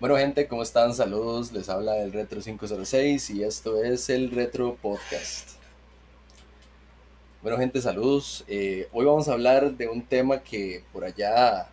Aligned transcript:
Bueno 0.00 0.16
gente, 0.16 0.46
¿cómo 0.48 0.62
están? 0.62 0.92
Saludos, 0.94 1.52
les 1.52 1.68
habla 1.68 1.96
el 1.98 2.12
Retro 2.12 2.40
506 2.40 3.30
y 3.30 3.42
esto 3.44 3.82
es 3.82 4.10
el 4.10 4.30
Retro 4.30 4.76
Podcast. 4.80 5.50
Bueno 7.42 7.58
gente, 7.58 7.80
saludos. 7.80 8.44
Eh, 8.48 8.88
hoy 8.92 9.06
vamos 9.06 9.28
a 9.28 9.32
hablar 9.32 9.72
de 9.72 9.88
un 9.88 10.02
tema 10.02 10.42
que 10.42 10.82
por 10.92 11.04
allá 11.04 11.68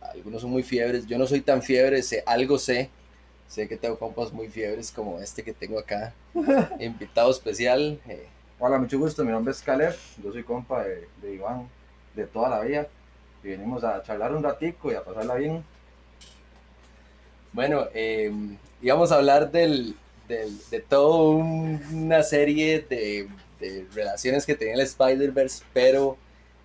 algunos 0.00 0.42
son 0.42 0.50
muy 0.50 0.62
fiebres. 0.62 1.06
Yo 1.06 1.18
no 1.18 1.26
soy 1.26 1.40
tan 1.40 1.62
fiebre, 1.62 2.02
sé, 2.02 2.22
algo 2.26 2.58
sé. 2.58 2.90
Sé 3.46 3.68
que 3.68 3.76
tengo 3.76 3.98
compas 3.98 4.32
muy 4.32 4.48
fiebres 4.48 4.90
como 4.92 5.18
este 5.20 5.42
que 5.42 5.52
tengo 5.52 5.78
acá. 5.78 6.14
Invitado 6.80 7.30
especial. 7.30 8.00
eh, 8.08 8.26
Hola, 8.58 8.78
mucho 8.78 8.98
gusto. 8.98 9.24
Mi 9.24 9.32
nombre 9.32 9.52
es 9.52 9.62
Caleb. 9.62 9.94
Yo 10.22 10.32
soy 10.32 10.44
compa 10.44 10.84
de, 10.84 11.08
de 11.22 11.34
Iván 11.34 11.68
de 12.14 12.26
toda 12.26 12.48
la 12.48 12.60
vida. 12.60 12.86
Y 13.42 13.48
venimos 13.48 13.82
a 13.84 14.02
charlar 14.02 14.34
un 14.34 14.42
ratico 14.42 14.92
y 14.92 14.94
a 14.94 15.02
pasarla 15.04 15.34
bien. 15.34 15.64
Bueno, 17.52 17.86
eh, 17.94 18.32
íbamos 18.80 19.12
a 19.12 19.16
hablar 19.16 19.50
del, 19.50 19.96
del- 20.28 20.58
de 20.70 20.80
toda 20.80 21.34
una 21.92 22.22
serie 22.22 22.80
de, 22.88 23.28
de 23.58 23.86
relaciones 23.94 24.46
que 24.46 24.54
tenía 24.54 24.74
el 24.74 24.80
Spider-Verse, 24.80 25.64
pero 25.72 26.16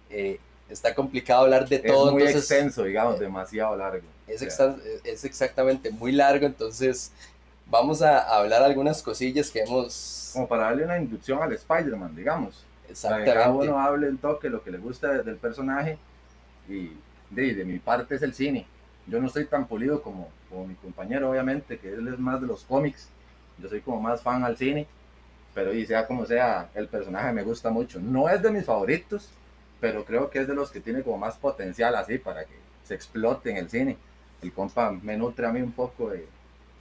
eh, 0.09 0.39
está 0.69 0.93
complicado 0.93 1.43
hablar 1.43 1.67
de 1.67 1.79
todo. 1.79 2.07
es 2.07 2.13
muy 2.13 2.21
entonces, 2.23 2.51
extenso, 2.51 2.83
digamos, 2.83 3.19
demasiado 3.19 3.75
largo. 3.75 4.05
Es, 4.27 4.41
O 4.41 4.49
sea, 4.49 4.75
es 5.03 5.23
exactamente 5.25 5.89
muy 5.91 6.11
largo, 6.11 6.45
entonces 6.45 7.11
vamos 7.67 8.01
a 8.01 8.19
hablar 8.37 8.61
algunas 8.63 9.01
cosillas 9.01 9.49
que 9.49 9.61
hemos... 9.61 10.29
como 10.33 10.47
para 10.47 10.63
darle 10.65 10.83
una 10.85 10.97
inducción 10.99 11.41
al 11.41 11.51
Spider-Man, 11.53 12.15
digamos. 12.15 12.63
Para 13.01 13.17
que 13.17 13.25
cada 13.25 13.39
Exactamente. 13.45 13.67
uno 13.67 13.79
hable 13.79 14.09
un 14.09 14.17
toque 14.19 14.49
lo 14.49 14.63
que 14.63 14.69
le 14.69 14.77
gusta 14.77 15.11
de- 15.11 15.23
del 15.23 15.37
personaje. 15.37 15.97
Y 16.69 16.91
de, 17.31 17.53
de 17.55 17.65
mi 17.65 17.79
parte 17.79 18.15
es 18.15 18.21
el 18.21 18.33
cine. 18.33 18.65
Yo 19.07 19.19
no 19.19 19.27
estoy 19.27 19.45
tan 19.45 19.67
pulido 19.67 20.01
como, 20.01 20.29
como 20.55 20.67
mi 20.67 20.75
compañero, 20.75 21.29
obviamente, 21.29 21.77
que 21.77 21.89
él 21.93 22.07
es 22.07 22.17
más 22.17 22.39
de 22.39 22.47
los 22.47 22.63
cómics. 22.63 23.09
Yo 23.61 23.67
soy 23.67 23.81
como 23.81 23.99
más 23.99 24.21
fan 24.21 24.43
al 24.45 24.55
cine. 24.57 24.87
Pero 25.53 25.73
y 25.73 25.85
sea 25.85 26.07
como 26.07 26.25
sea, 26.25 26.69
el 26.75 26.87
personaje 26.87 27.31
me 27.33 27.43
gusta 27.43 27.69
mucho. 27.69 27.99
No 27.99 28.29
es 28.29 28.41
de 28.41 28.51
mis 28.51 28.65
favoritos, 28.65 29.29
pero 29.81 30.03
creo 30.05 30.29
que 30.29 30.39
es 30.39 30.47
de 30.47 30.53
los 30.55 30.71
que 30.71 30.79
tiene 30.79 31.01
como 31.03 31.17
más 31.17 31.35
potencial 31.37 31.95
así 31.95 32.17
para 32.17 32.45
que 32.45 32.55
se 32.85 32.93
explote 32.95 33.51
en 33.51 33.57
el 33.57 33.69
cine. 33.69 33.97
El 34.41 34.51
compa 34.53 34.91
me 34.91 35.17
nutre 35.17 35.45
a 35.45 35.51
mí 35.51 35.61
un 35.61 35.71
poco 35.71 36.09
de, 36.09 36.25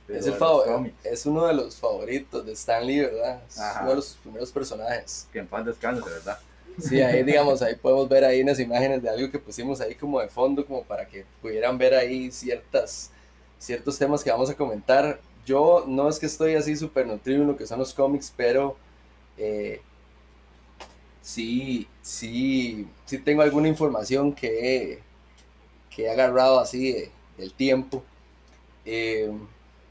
de 0.08 0.18
Es, 0.18 0.26
el 0.26 0.34
favor- 0.34 0.90
es 1.04 1.26
uno 1.26 1.46
de 1.46 1.54
los 1.54 1.76
favoritos 1.76 2.44
de 2.46 2.52
Stan 2.52 2.84
Lee, 2.84 3.00
¿verdad? 3.00 3.42
Es 3.48 3.58
Ajá. 3.60 3.80
uno 3.82 3.90
de 3.90 3.96
los 3.96 4.18
primeros 4.22 4.50
personajes. 4.52 5.28
Que 5.32 5.38
en 5.40 5.46
paz 5.46 5.64
descanse, 5.66 6.08
¿verdad? 6.08 6.38
Sí, 6.80 7.00
ahí 7.00 7.22
digamos, 7.22 7.62
ahí 7.62 7.76
podemos 7.76 8.08
ver 8.08 8.24
ahí 8.24 8.42
unas 8.42 8.58
imágenes 8.58 9.00
de 9.00 9.08
algo 9.08 9.30
que 9.30 9.38
pusimos 9.38 9.80
ahí 9.80 9.94
como 9.94 10.18
de 10.20 10.26
fondo, 10.26 10.66
como 10.66 10.82
para 10.82 11.06
que 11.06 11.24
pudieran 11.40 11.78
ver 11.78 11.94
ahí 11.94 12.32
ciertas, 12.32 13.12
ciertos 13.58 13.98
temas 13.98 14.24
que 14.24 14.30
vamos 14.30 14.50
a 14.50 14.56
comentar. 14.56 15.20
Yo 15.46 15.84
no 15.86 16.08
es 16.08 16.18
que 16.18 16.26
estoy 16.26 16.54
así 16.54 16.76
súper 16.76 17.06
nutrido 17.06 17.42
en 17.42 17.48
lo 17.48 17.56
que 17.56 17.66
son 17.66 17.78
los 17.78 17.94
cómics, 17.94 18.32
pero 18.36 18.76
eh, 19.38 19.82
sí, 21.22 21.86
sí, 22.02 22.86
sí 23.06 23.18
tengo 23.18 23.42
alguna 23.42 23.68
información 23.68 24.32
que 24.32 25.02
que 25.90 26.04
he 26.04 26.10
agarrado 26.10 26.60
así 26.60 26.92
de- 26.92 27.10
del 27.38 27.54
tiempo. 27.54 28.02
Eh, 28.84 29.30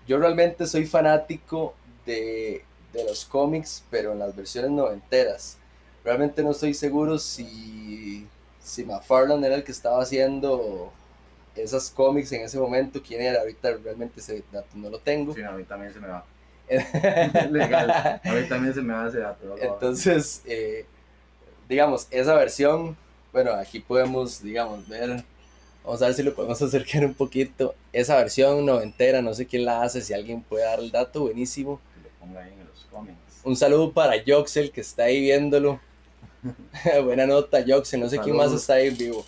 yo 0.07 0.19
realmente 0.19 0.67
soy 0.67 0.85
fanático 0.85 1.75
de, 2.05 2.63
de 2.93 3.05
los 3.05 3.25
cómics, 3.25 3.83
pero 3.91 4.13
en 4.13 4.19
las 4.19 4.35
versiones 4.35 4.71
noventeras. 4.71 5.57
Realmente 6.05 6.43
no 6.43 6.51
estoy 6.51 6.73
seguro 6.73 7.19
si, 7.19 8.27
si 8.63 8.85
McFarlane 8.85 9.47
era 9.47 9.55
el 9.57 9.63
que 9.63 9.71
estaba 9.73 10.01
haciendo 10.03 10.93
esas 11.55 11.89
cómics 11.91 12.31
en 12.31 12.41
ese 12.41 12.57
momento, 12.57 13.01
quién 13.05 13.21
era, 13.21 13.41
ahorita 13.41 13.77
realmente 13.83 14.19
ese 14.19 14.43
dato 14.51 14.69
no 14.75 14.89
lo 14.89 14.99
tengo. 14.99 15.33
Sí, 15.33 15.41
a 15.41 15.51
mí 15.51 15.63
también 15.63 15.93
se 15.93 15.99
me 15.99 16.07
va. 16.07 16.25
Legal. 17.51 17.91
A 18.23 18.33
mí 18.33 18.47
también 18.47 18.73
se 18.73 18.81
me 18.81 18.93
va 18.93 19.07
ese 19.07 19.19
dato. 19.19 19.55
Entonces, 19.59 20.41
eh, 20.45 20.85
digamos, 21.69 22.07
esa 22.09 22.35
versión, 22.35 22.97
bueno, 23.31 23.51
aquí 23.53 23.79
podemos, 23.79 24.41
digamos, 24.41 24.87
ver, 24.87 25.23
vamos 25.83 26.01
a 26.01 26.05
ver 26.05 26.13
si 26.15 26.23
lo 26.23 26.33
podemos 26.33 26.61
acercar 26.61 27.05
un 27.05 27.13
poquito. 27.13 27.75
Esa 27.91 28.15
versión 28.17 28.65
noventera, 28.65 29.21
no 29.21 29.33
sé 29.33 29.45
quién 29.45 29.65
la 29.65 29.83
hace, 29.83 30.01
si 30.01 30.13
alguien 30.13 30.41
puede 30.41 30.65
dar 30.65 30.79
el 30.79 30.91
dato, 30.91 31.21
buenísimo. 31.21 31.79
Que 31.93 32.09
lo 32.09 32.15
ponga 32.19 32.43
ahí 32.43 32.53
en 32.53 32.67
los 32.67 32.85
cómics. 32.89 33.17
Un 33.43 33.55
saludo 33.55 33.91
para 33.91 34.13
Joxel 34.25 34.71
que 34.71 34.81
está 34.81 35.03
ahí 35.03 35.21
viéndolo. 35.21 35.79
Buena 37.03 37.25
nota, 37.25 37.63
Joxel, 37.65 37.99
no 37.99 38.09
sé 38.09 38.19
quién 38.19 38.35
más 38.35 38.51
está 38.51 38.75
ahí 38.75 38.89
vivo. 38.89 39.25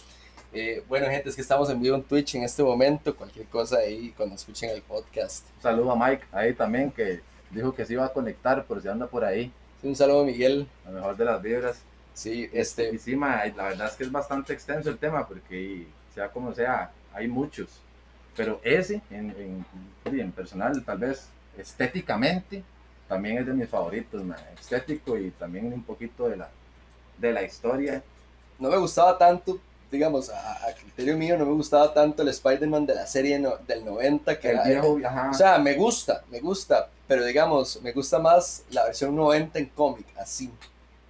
Eh, 0.58 0.82
bueno, 0.88 1.08
gente, 1.08 1.28
es 1.28 1.36
que 1.36 1.42
estamos 1.42 1.70
en 1.70 1.82
vivo 1.82 1.98
en 1.98 2.04
Twitch 2.04 2.36
en 2.36 2.44
este 2.44 2.64
momento. 2.64 3.14
Cualquier 3.14 3.46
cosa 3.48 3.80
ahí 3.80 4.14
cuando 4.16 4.36
escuchen 4.36 4.70
el 4.70 4.82
podcast. 4.82 5.46
Un 5.58 5.62
saludo 5.62 5.92
a 5.92 5.96
Mike 5.98 6.24
ahí 6.32 6.54
también 6.54 6.92
que 6.92 7.20
dijo 7.52 7.76
que 7.76 7.86
se 7.86 7.92
iba 7.92 8.06
a 8.06 8.14
conectar 8.14 8.64
por 8.64 8.82
si 8.82 8.88
anda 8.88 9.06
por 9.06 9.26
ahí. 9.26 9.52
Un 9.84 9.98
saludo, 9.98 10.24
Miguel. 10.24 10.66
A 10.86 10.92
lo 10.92 10.96
mejor 10.96 11.18
de 11.18 11.26
las 11.26 11.42
vibras. 11.42 11.82
Sí, 12.14 12.50
Y 12.54 12.58
este, 12.58 12.98
sí, 13.00 13.18
ma, 13.18 13.44
la 13.48 13.64
verdad 13.66 13.88
es 13.88 13.96
que 13.96 14.06
es 14.06 14.12
bastante 14.12 14.54
extenso 14.54 14.90
el 14.90 14.98
tema 14.98 15.28
porque 15.28 15.88
sea 16.14 16.30
como 16.30 16.54
sea, 16.54 16.90
hay 17.14 17.28
muchos. 17.28 17.68
Pero 18.38 18.62
ese, 18.64 19.02
en, 19.12 19.32
en, 19.32 19.66
sí, 20.10 20.22
en 20.22 20.32
personal, 20.32 20.82
tal 20.86 21.00
vez 21.00 21.28
estéticamente, 21.58 22.64
también 23.10 23.40
es 23.40 23.46
de 23.46 23.54
mis 23.54 23.68
favoritos, 23.68 24.24
ma, 24.24 24.38
estético 24.58 25.18
y 25.18 25.32
también 25.32 25.74
un 25.74 25.84
poquito 25.84 26.30
de 26.30 26.38
la, 26.38 26.50
de 27.18 27.34
la 27.34 27.44
historia. 27.44 28.02
no 28.58 28.70
me 28.70 28.78
gustaba 28.78 29.18
tanto, 29.18 29.60
digamos, 29.96 30.30
a, 30.30 30.68
a 30.68 30.74
criterio 30.74 31.18
mío, 31.18 31.38
no 31.38 31.46
me 31.46 31.54
gustaba 31.54 31.94
tanto 31.94 32.22
el 32.22 32.30
Spider-Man 32.30 32.86
de 32.86 32.96
la 32.96 33.08
serie 33.08 33.40
no- 33.40 33.58
del 33.68 33.84
90 33.84 34.40
que 34.40 34.52
El 34.52 35.06
ajá, 35.06 35.30
O 35.32 35.34
sea, 35.34 35.58
me 35.58 35.74
gusta, 35.76 36.24
me 36.30 36.40
gusta, 36.40 36.90
pero 37.08 37.26
digamos, 37.26 37.82
me 37.82 37.92
gusta 37.92 38.20
más 38.20 38.64
la 38.72 38.86
versión 38.86 39.16
90 39.16 39.60
en 39.60 39.66
cómic, 39.68 40.06
así. 40.18 40.52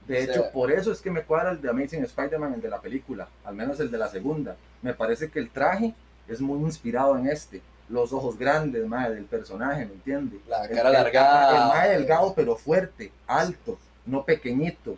De 0.08 0.18
O 0.20 0.22
hecho, 0.22 0.34
sea- 0.44 0.52
por 0.52 0.72
eso 0.72 0.92
es 0.92 1.02
que 1.02 1.10
me 1.12 1.24
cuadra 1.24 1.52
el 1.52 1.62
de 1.62 1.70
Amazing 1.70 2.04
Spider-Man, 2.04 2.54
el 2.56 2.62
de 2.62 2.70
la 2.70 2.80
película, 2.80 3.28
al 3.44 3.56
menos 3.56 3.80
el 3.80 3.90
de 3.92 3.98
la 3.98 4.08
segunda. 4.08 4.56
Me 4.82 4.94
parece 4.94 5.30
que 5.30 5.40
el 5.40 5.50
traje 5.50 5.94
es 6.28 6.40
muy 6.42 6.60
inspirado 6.60 7.18
en 7.18 7.28
este. 7.28 7.62
Los 7.90 8.14
ojos 8.14 8.38
grandes, 8.38 8.86
madre, 8.88 9.16
del 9.16 9.26
personaje, 9.26 9.86
¿me 9.86 9.94
entiende? 9.94 10.40
La 10.48 10.68
cara 10.68 10.90
el- 10.90 10.96
alargada. 10.96 11.52
El 11.58 11.68
mae 11.70 11.90
delgado, 11.92 12.34
pero 12.36 12.56
fuerte, 12.56 13.12
alto, 13.28 13.78
no 14.06 14.24
pequeñito. 14.26 14.96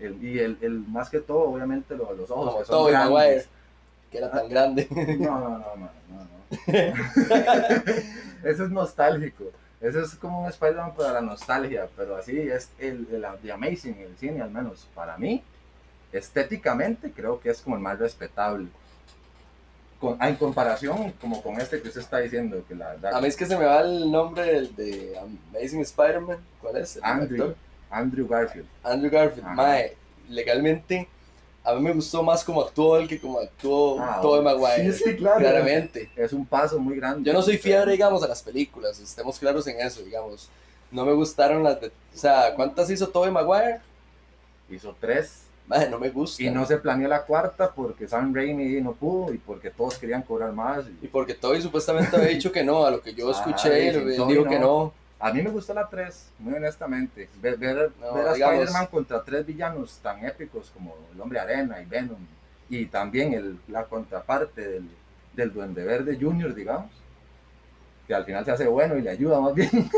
El- 0.00 0.22
y 0.24 0.38
el, 0.38 0.58
el- 0.62 0.80
más 0.88 1.10
que 1.10 1.20
todo, 1.20 1.40
obviamente, 1.50 1.94
lo- 1.96 2.12
los 2.14 2.30
ojos 2.30 2.46
Como 2.46 2.58
que 2.60 2.64
son 2.64 2.86
grandes. 2.88 3.10
Maguire, 3.12 3.44
que 4.10 4.18
era 4.18 4.30
tan 4.30 4.48
grande. 4.48 4.88
No, 5.20 5.38
no, 5.40 5.48
no, 5.50 5.76
mano, 5.76 5.90
no, 6.08 6.18
no. 6.18 6.40
Eso 8.44 8.64
es 8.64 8.70
nostálgico. 8.70 9.44
Eso 9.80 10.00
es 10.00 10.14
como 10.16 10.42
un 10.42 10.48
Spider-Man 10.48 10.94
para 10.94 11.12
la 11.14 11.20
nostalgia, 11.22 11.88
pero 11.96 12.16
así 12.16 12.38
es 12.38 12.68
el, 12.78 13.06
el 13.12 13.24
The 13.42 13.52
Amazing, 13.52 13.96
el 14.00 14.16
cine 14.18 14.42
al 14.42 14.50
menos. 14.50 14.86
Para 14.94 15.16
mí, 15.16 15.42
estéticamente, 16.12 17.12
creo 17.12 17.40
que 17.40 17.50
es 17.50 17.60
como 17.62 17.76
el 17.76 17.82
más 17.82 17.98
respetable. 17.98 18.68
Con, 20.00 20.16
ah, 20.18 20.28
en 20.30 20.36
comparación 20.36 21.12
como 21.20 21.42
con 21.42 21.60
este 21.60 21.80
que 21.82 21.88
usted 21.88 22.00
está 22.00 22.18
diciendo, 22.18 22.62
que 22.66 22.74
la 22.74 22.88
verdad, 22.88 23.14
A 23.14 23.20
mí 23.20 23.26
es 23.28 23.36
que 23.36 23.44
se 23.44 23.56
me 23.56 23.66
va 23.66 23.80
el 23.82 24.10
nombre 24.10 24.44
del 24.46 24.74
de 24.74 25.18
Amazing 25.18 25.80
Spider-Man. 25.82 26.38
¿Cuál 26.60 26.76
es? 26.78 26.96
El 26.96 27.04
Andrew, 27.04 27.42
actor. 27.50 27.56
Andrew 27.90 28.26
Garfield. 28.26 28.66
Andrew 28.82 29.10
Garfield. 29.10 29.46
Ajá. 29.46 29.54
Mae, 29.54 29.96
legalmente, 30.28 31.08
a 31.64 31.74
mí 31.74 31.80
me 31.82 31.92
gustó 31.92 32.22
más 32.22 32.42
como 32.44 32.62
actuó 32.62 32.96
él 32.96 33.08
que 33.08 33.20
como 33.20 33.38
actuó 33.40 34.00
Ah, 34.00 34.20
Tobey. 34.22 34.42
Maguire. 34.42 34.92
Sí, 34.92 35.04
sí, 35.04 35.16
claro. 35.16 35.38
Claramente. 35.40 36.10
Es 36.16 36.32
un 36.32 36.46
paso 36.46 36.78
muy 36.78 36.96
grande. 36.96 37.22
Yo 37.28 37.32
no 37.32 37.42
soy 37.42 37.58
fiebre, 37.58 37.92
digamos, 37.92 38.22
a 38.22 38.28
las 38.28 38.42
películas, 38.42 38.98
estemos 39.00 39.38
claros 39.38 39.66
en 39.66 39.80
eso, 39.80 40.02
digamos. 40.02 40.48
No 40.90 41.04
me 41.04 41.12
gustaron 41.12 41.62
las 41.62 41.80
de... 41.80 41.88
O 41.88 41.90
sea, 42.14 42.52
¿cuántas 42.56 42.90
hizo 42.90 43.08
Tobey 43.08 43.30
Maguire? 43.30 43.78
Hizo 44.70 44.94
tres. 45.00 45.42
Mae, 45.66 45.88
no 45.88 46.00
me 46.00 46.10
gusta. 46.10 46.42
Y 46.42 46.50
no 46.50 46.66
se 46.66 46.76
planeó 46.78 47.06
la 47.06 47.22
cuarta 47.24 47.70
porque 47.72 48.08
Sam 48.08 48.34
Raimi 48.34 48.80
no 48.80 48.92
pudo 48.92 49.32
y 49.32 49.38
porque 49.38 49.70
todos 49.70 49.98
querían 49.98 50.22
cobrar 50.22 50.52
más. 50.52 50.84
y- 50.86 51.04
Y 51.04 51.08
porque 51.08 51.34
Toby 51.34 51.62
supuestamente 51.62 52.16
había 52.16 52.28
dicho 52.30 52.50
que 52.50 52.64
no, 52.64 52.84
a 52.84 52.90
lo 52.90 53.00
que 53.00 53.14
yo 53.14 53.28
Ah, 53.28 53.32
escuché, 53.32 53.72
dicen, 53.80 54.08
él 54.08 54.26
dijo 54.28 54.44
que 54.48 54.58
no. 54.58 54.92
A 55.20 55.32
mí 55.32 55.42
me 55.42 55.50
gustó 55.50 55.74
la 55.74 55.86
3, 55.88 56.30
muy 56.38 56.54
honestamente. 56.54 57.28
Ver, 57.42 57.58
ver, 57.58 57.92
No, 58.00 58.14
ver 58.14 58.28
a 58.28 58.32
Spider-Man 58.32 58.86
contra 58.86 59.22
tres 59.22 59.44
villanos 59.44 59.98
tan 60.02 60.24
épicos 60.24 60.70
como 60.72 60.96
el 61.12 61.20
Hombre 61.20 61.38
Arena 61.38 61.80
y 61.80 61.84
Venom. 61.84 62.18
Y 62.70 62.86
también 62.86 63.34
el, 63.34 63.58
la 63.68 63.84
contraparte 63.84 64.66
del, 64.66 64.88
del 65.34 65.52
Duende 65.52 65.84
Verde 65.84 66.16
Junior, 66.18 66.54
digamos. 66.54 66.90
Que 68.06 68.14
al 68.14 68.24
final 68.24 68.44
se 68.44 68.50
hace 68.52 68.66
bueno 68.66 68.96
y 68.96 69.02
le 69.02 69.10
ayuda 69.10 69.40
más 69.40 69.54
bien. 69.54 69.70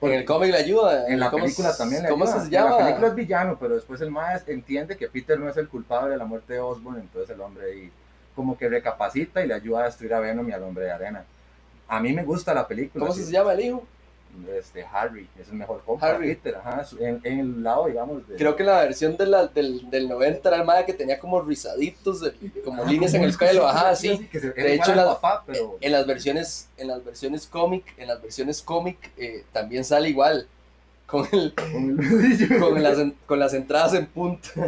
En 0.00 0.12
el 0.12 0.24
cómic 0.26 0.50
le 0.50 0.58
ayuda. 0.58 1.08
En 1.08 1.18
la 1.18 1.30
¿cómo 1.30 1.44
película 1.44 1.74
también 1.74 2.02
le 2.02 2.08
¿Cómo 2.10 2.24
ayuda. 2.24 2.44
se 2.44 2.50
llama? 2.50 2.72
En 2.72 2.78
la 2.78 2.84
película 2.84 3.08
es 3.08 3.14
villano, 3.14 3.56
pero 3.58 3.74
después 3.74 4.00
el 4.02 4.10
maestro 4.10 4.52
entiende 4.52 4.96
que 4.98 5.08
Peter 5.08 5.38
no 5.38 5.48
es 5.48 5.56
el 5.56 5.68
culpable 5.68 6.10
de 6.10 6.16
la 6.18 6.26
muerte 6.26 6.52
de 6.54 6.60
Osborn, 6.60 6.98
entonces 7.00 7.30
el 7.34 7.40
hombre 7.40 7.72
ahí 7.72 7.92
como 8.34 8.58
que 8.58 8.68
recapacita 8.68 9.42
y 9.42 9.48
le 9.48 9.54
ayuda 9.54 9.80
a 9.80 9.84
destruir 9.84 10.12
a 10.12 10.20
Venom 10.20 10.46
y 10.48 10.52
al 10.52 10.62
Hombre 10.62 10.84
de 10.84 10.92
Arena. 10.92 11.24
A 11.88 12.00
mí 12.00 12.12
me 12.12 12.22
gusta 12.24 12.52
la 12.52 12.66
película. 12.66 13.06
¿Cómo 13.06 13.16
se 13.16 13.30
llama 13.30 13.52
el 13.54 13.60
hijo? 13.60 13.86
Este, 14.58 14.84
Harry, 14.84 15.28
es 15.40 15.48
el 15.48 15.54
mejor 15.54 15.82
compa. 15.84 16.08
Harry. 16.10 16.34
Peter, 16.34 16.56
ajá, 16.56 16.86
en, 17.00 17.20
en 17.24 17.38
el 17.40 17.62
lado, 17.62 17.86
digamos, 17.86 18.26
de... 18.28 18.36
Creo 18.36 18.56
que 18.56 18.64
la 18.64 18.80
versión 18.80 19.16
de 19.16 19.26
la- 19.26 19.46
del, 19.46 19.88
del 19.90 20.08
90 20.08 20.48
era 20.48 20.58
el 20.58 20.64
mae 20.64 20.84
que 20.84 20.92
tenía 20.92 21.18
como 21.18 21.40
rizaditos, 21.42 22.20
de- 22.20 22.34
como 22.64 22.82
Ajá, 22.82 22.90
líneas 22.90 23.14
en 23.14 23.24
el 23.24 23.36
pelo, 23.36 23.66
ajá, 23.66 23.90
así, 23.90 24.16
sí. 24.16 24.28
se- 24.40 24.50
De 24.52 24.74
hecho, 24.74 24.94
la- 24.94 25.06
papá, 25.06 25.44
pero... 25.46 25.76
En 25.80 25.92
las 25.92 26.06
versiones, 26.06 26.68
en 26.76 26.88
las 26.88 27.04
versiones 27.04 27.46
cómic, 27.46 27.84
en 27.96 28.08
las 28.08 28.20
versiones 28.22 28.62
cómic 28.62 29.10
eh, 29.16 29.44
también 29.52 29.84
sale 29.84 30.08
igual, 30.08 30.46
con, 31.06 31.26
el, 31.32 31.54
con 32.60 32.82
las, 32.82 32.98
con 33.26 33.38
las 33.38 33.54
entradas 33.54 33.94
en 33.94 34.06
punto. 34.06 34.48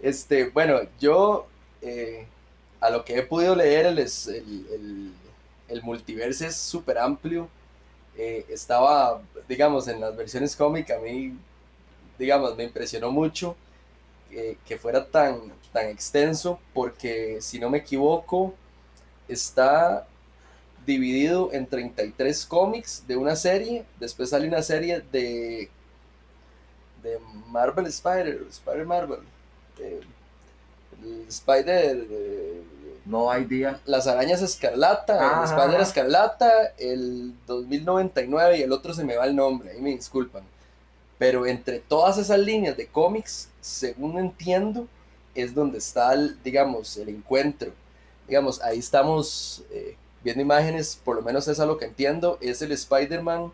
Este, 0.00 0.48
bueno, 0.50 0.80
yo 1.00 1.46
eh, 1.80 2.26
a 2.80 2.90
lo 2.90 3.04
que 3.04 3.18
he 3.18 3.22
podido 3.22 3.54
leer, 3.54 3.86
el, 3.86 3.98
es- 4.00 4.26
el, 4.26 4.66
el, 4.72 5.12
el 5.68 5.82
multiverso 5.82 6.44
es 6.46 6.56
súper 6.56 6.98
amplio. 6.98 7.48
Eh, 8.16 8.44
estaba, 8.48 9.22
digamos, 9.48 9.88
en 9.88 10.00
las 10.00 10.16
versiones 10.16 10.54
cómic, 10.54 10.90
a 10.90 10.98
mí, 10.98 11.34
digamos, 12.18 12.56
me 12.56 12.64
impresionó 12.64 13.10
mucho 13.10 13.56
eh, 14.30 14.56
que 14.66 14.78
fuera 14.78 15.06
tan, 15.06 15.52
tan 15.72 15.88
extenso, 15.88 16.58
porque 16.74 17.38
si 17.40 17.58
no 17.58 17.70
me 17.70 17.78
equivoco, 17.78 18.54
está 19.28 20.06
dividido 20.86 21.50
en 21.52 21.66
33 21.66 22.46
cómics 22.46 23.04
de 23.06 23.16
una 23.16 23.36
serie, 23.36 23.84
después 24.00 24.30
sale 24.30 24.48
una 24.48 24.62
serie 24.62 25.02
de, 25.12 25.70
de 27.02 27.18
Marvel 27.48 27.86
Spider, 27.86 28.46
Spider 28.48 28.86
Marvel, 28.86 29.20
eh, 29.78 30.00
el 31.02 31.28
Spider, 31.28 32.06
eh, 32.10 32.62
No 33.04 33.36
idea. 33.36 33.80
las 33.84 34.06
arañas 34.06 34.42
escarlata, 34.42 35.14
el. 35.40 35.44
Spider 35.44 35.80
escarlata, 35.80 36.66
el 36.78 37.34
2099 37.46 38.58
y 38.58 38.62
el 38.62 38.72
otro 38.72 38.94
se 38.94 39.04
me 39.04 39.16
va 39.16 39.26
el 39.26 39.34
nombre, 39.34 39.70
ahí 39.72 39.80
me 39.80 39.90
disculpan. 39.90 40.44
Pero 41.18 41.46
entre 41.46 41.80
todas 41.80 42.18
esas 42.18 42.38
líneas 42.38 42.76
de 42.76 42.86
cómics, 42.86 43.48
según 43.60 44.18
entiendo, 44.18 44.86
es 45.34 45.54
donde 45.54 45.78
está, 45.78 46.12
el, 46.14 46.40
digamos, 46.42 46.96
el 46.96 47.08
encuentro. 47.08 47.72
Digamos, 48.28 48.60
ahí 48.62 48.78
estamos 48.78 49.64
eh, 49.70 49.96
viendo 50.22 50.42
imágenes, 50.42 50.98
por 51.04 51.16
lo 51.16 51.22
menos 51.22 51.48
es 51.48 51.60
a 51.60 51.66
lo 51.66 51.78
que 51.78 51.86
entiendo, 51.86 52.38
es 52.40 52.62
el 52.62 52.72
Spider-Man 52.72 53.52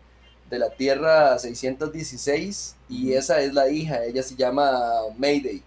de 0.49 0.59
la 0.59 0.69
Tierra 0.71 1.37
616 1.39 2.75
y 2.89 3.13
esa 3.13 3.39
es 3.41 3.53
la 3.53 3.69
hija, 3.69 4.03
ella 4.05 4.23
se 4.23 4.35
llama 4.35 4.71
Mayday. 5.17 5.63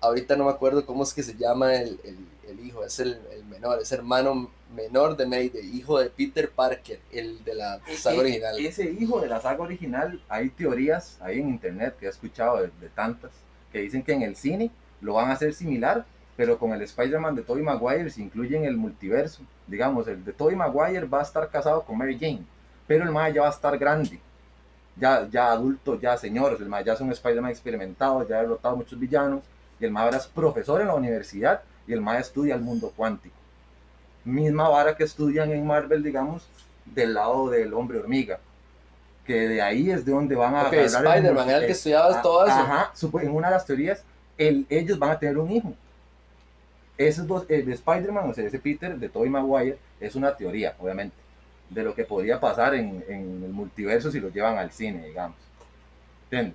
Ahorita 0.00 0.36
no 0.36 0.44
me 0.44 0.50
acuerdo 0.50 0.84
cómo 0.86 1.02
es 1.04 1.14
que 1.14 1.22
se 1.22 1.34
llama 1.36 1.74
el, 1.76 1.98
el- 2.04 2.31
el 2.52 2.66
hijo, 2.66 2.84
es 2.84 2.98
el, 3.00 3.18
el 3.32 3.44
menor, 3.44 3.80
es 3.80 3.90
hermano 3.92 4.50
menor 4.74 5.16
de 5.16 5.26
Mayday, 5.26 5.76
hijo 5.76 5.98
de 5.98 6.08
Peter 6.10 6.50
Parker, 6.50 7.00
el 7.10 7.42
de 7.44 7.54
la 7.54 7.80
saga 7.96 8.16
E- 8.16 8.20
original. 8.20 8.58
Ese 8.58 8.90
hijo 8.90 9.20
de 9.20 9.28
la 9.28 9.40
saga 9.40 9.62
original, 9.62 10.22
hay 10.28 10.48
teorías 10.50 11.18
ahí 11.20 11.40
en 11.40 11.48
internet 11.48 11.96
que 11.98 12.06
he 12.06 12.08
escuchado 12.08 12.58
de, 12.62 12.70
de 12.80 12.88
tantas, 12.88 13.30
que 13.72 13.80
dicen 13.80 14.02
que 14.02 14.12
en 14.12 14.22
el 14.22 14.36
cine 14.36 14.70
lo 15.00 15.14
van 15.14 15.30
a 15.30 15.32
hacer 15.32 15.52
similar, 15.54 16.04
pero 16.36 16.58
con 16.58 16.72
el 16.72 16.80
Spider-Man 16.82 17.34
de 17.34 17.42
Tobey 17.42 17.62
Maguire 17.62 18.08
se 18.10 18.22
incluye 18.22 18.56
en 18.56 18.64
el 18.64 18.76
multiverso. 18.76 19.42
Digamos, 19.66 20.08
el 20.08 20.24
de 20.24 20.32
Tobey 20.32 20.56
Maguire 20.56 21.04
va 21.06 21.20
a 21.20 21.22
estar 21.22 21.48
casado 21.50 21.82
con 21.82 21.98
Mary 21.98 22.16
Jane, 22.18 22.42
pero 22.86 23.04
el 23.04 23.10
mae 23.10 23.32
ya 23.32 23.42
va 23.42 23.48
a 23.48 23.52
estar 23.52 23.76
grande, 23.78 24.18
ya, 24.96 25.28
ya 25.30 25.52
adulto, 25.52 25.98
ya 26.00 26.16
señor, 26.16 26.56
el 26.58 26.68
mae 26.68 26.84
ya 26.84 26.94
es 26.94 27.00
un 27.00 27.12
Spider-Man 27.12 27.50
experimentado, 27.50 28.26
ya 28.28 28.38
ha 28.38 28.42
derrotado 28.42 28.76
muchos 28.76 28.98
villanos, 28.98 29.42
y 29.78 29.84
el 29.84 29.90
mae 29.90 30.04
ahora 30.04 30.18
es 30.18 30.26
profesor 30.26 30.80
en 30.80 30.88
la 30.88 30.94
universidad, 30.94 31.62
y 31.86 31.92
el 31.92 32.00
mae 32.00 32.20
estudia 32.20 32.54
el 32.54 32.60
mundo 32.62 32.92
cuántico. 32.96 33.34
Misma 34.24 34.68
vara 34.68 34.96
que 34.96 35.04
estudian 35.04 35.50
en 35.50 35.66
Marvel, 35.66 36.02
digamos, 36.02 36.44
del 36.86 37.14
lado 37.14 37.50
del 37.50 37.74
hombre 37.74 37.98
hormiga. 37.98 38.38
Que 39.26 39.48
de 39.48 39.62
ahí 39.62 39.90
es 39.90 40.04
de 40.04 40.12
donde 40.12 40.34
van 40.34 40.54
a 40.54 40.62
Ok, 40.62 40.74
agarrar 40.74 40.86
Spider-Man 41.16 41.48
era 41.48 41.58
el 41.58 41.66
que 41.66 41.72
estudiaba 41.72 42.22
todo 42.22 42.44
eso. 42.46 42.54
Ajá, 42.54 42.92
en 43.22 43.30
una 43.34 43.48
de 43.48 43.54
las 43.54 43.66
teorías, 43.66 44.02
el- 44.38 44.66
ellos 44.68 44.98
van 44.98 45.10
a 45.10 45.18
tener 45.18 45.38
un 45.38 45.50
hijo. 45.50 45.72
Esos 46.98 47.26
dos, 47.26 47.44
el 47.48 47.64
de 47.66 47.72
Spider-Man, 47.72 48.30
o 48.30 48.34
sea, 48.34 48.46
ese 48.46 48.58
Peter 48.58 48.96
de 48.96 49.08
Tobey 49.08 49.30
Maguire, 49.30 49.78
es 50.00 50.14
una 50.14 50.36
teoría, 50.36 50.74
obviamente, 50.78 51.16
de 51.70 51.82
lo 51.82 51.94
que 51.94 52.04
podría 52.04 52.38
pasar 52.38 52.74
en, 52.74 53.02
en 53.08 53.42
el 53.44 53.50
multiverso 53.52 54.10
si 54.10 54.20
lo 54.20 54.28
llevan 54.28 54.58
al 54.58 54.70
cine, 54.70 55.06
digamos. 55.06 55.36
¿Entiendes? 56.24 56.54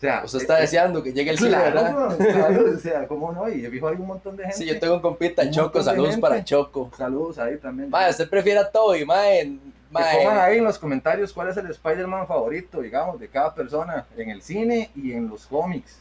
O 0.00 0.02
sea, 0.02 0.22
Usted 0.24 0.38
está 0.40 0.58
eh, 0.58 0.62
deseando 0.62 1.02
que 1.02 1.12
llegue 1.12 1.30
el 1.32 1.36
cine, 1.38 1.50
claro, 1.50 1.64
¿verdad? 1.74 2.16
claro, 2.16 2.64
o 2.74 2.78
sea, 2.78 3.06
¿cómo 3.06 3.32
no? 3.32 3.50
Y 3.50 3.66
fijo 3.66 3.86
hay 3.86 3.96
un 3.96 4.06
montón 4.06 4.34
de 4.34 4.44
gente. 4.44 4.56
Sí, 4.56 4.64
yo 4.64 4.80
tengo 4.80 4.94
un 4.94 5.02
compita, 5.02 5.42
Un 5.42 5.50
Choco, 5.50 5.82
saludos 5.82 6.16
para 6.16 6.42
Choco. 6.42 6.90
Saludos 6.96 7.38
ahí 7.38 7.58
también. 7.58 7.90
Mae, 7.90 8.08
usted 8.10 8.26
prefiere 8.30 8.60
a 8.60 8.70
Toby, 8.70 9.04
mae. 9.04 9.44
Que 9.44 10.18
pongan 10.18 10.38
ahí 10.38 10.56
en 10.56 10.64
los 10.64 10.78
comentarios 10.78 11.34
cuál 11.34 11.48
es 11.50 11.56
el 11.58 11.66
Spider-Man 11.70 12.26
favorito, 12.26 12.80
digamos, 12.80 13.20
de 13.20 13.28
cada 13.28 13.54
persona 13.54 14.06
en 14.16 14.30
el 14.30 14.40
cine 14.40 14.90
y 14.96 15.12
en 15.12 15.28
los 15.28 15.46
cómics. 15.46 15.98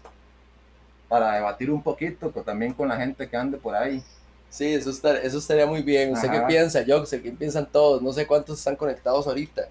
Para 1.09 1.33
debatir 1.33 1.69
un 1.69 1.81
poquito 1.83 2.31
con- 2.31 2.45
también 2.45 2.73
con 2.73 2.87
la 2.87 2.95
gente 2.95 3.27
que 3.27 3.35
ande 3.35 3.57
por 3.57 3.75
ahí. 3.75 4.01
Sí, 4.49 4.73
eso, 4.75 4.91
está, 4.91 5.17
eso 5.17 5.39
estaría 5.39 5.65
muy 5.65 5.81
bien. 5.81 6.13
¿Usted 6.13 6.31
qué 6.31 6.39
piensa, 6.47 6.83
Yo 6.83 7.03
qué 7.03 7.17
piensan 7.37 7.65
todos. 7.65 8.01
No 8.01 8.13
sé 8.13 8.25
cuántos 8.25 8.59
están 8.59 8.75
conectados 8.77 9.27
ahorita. 9.27 9.63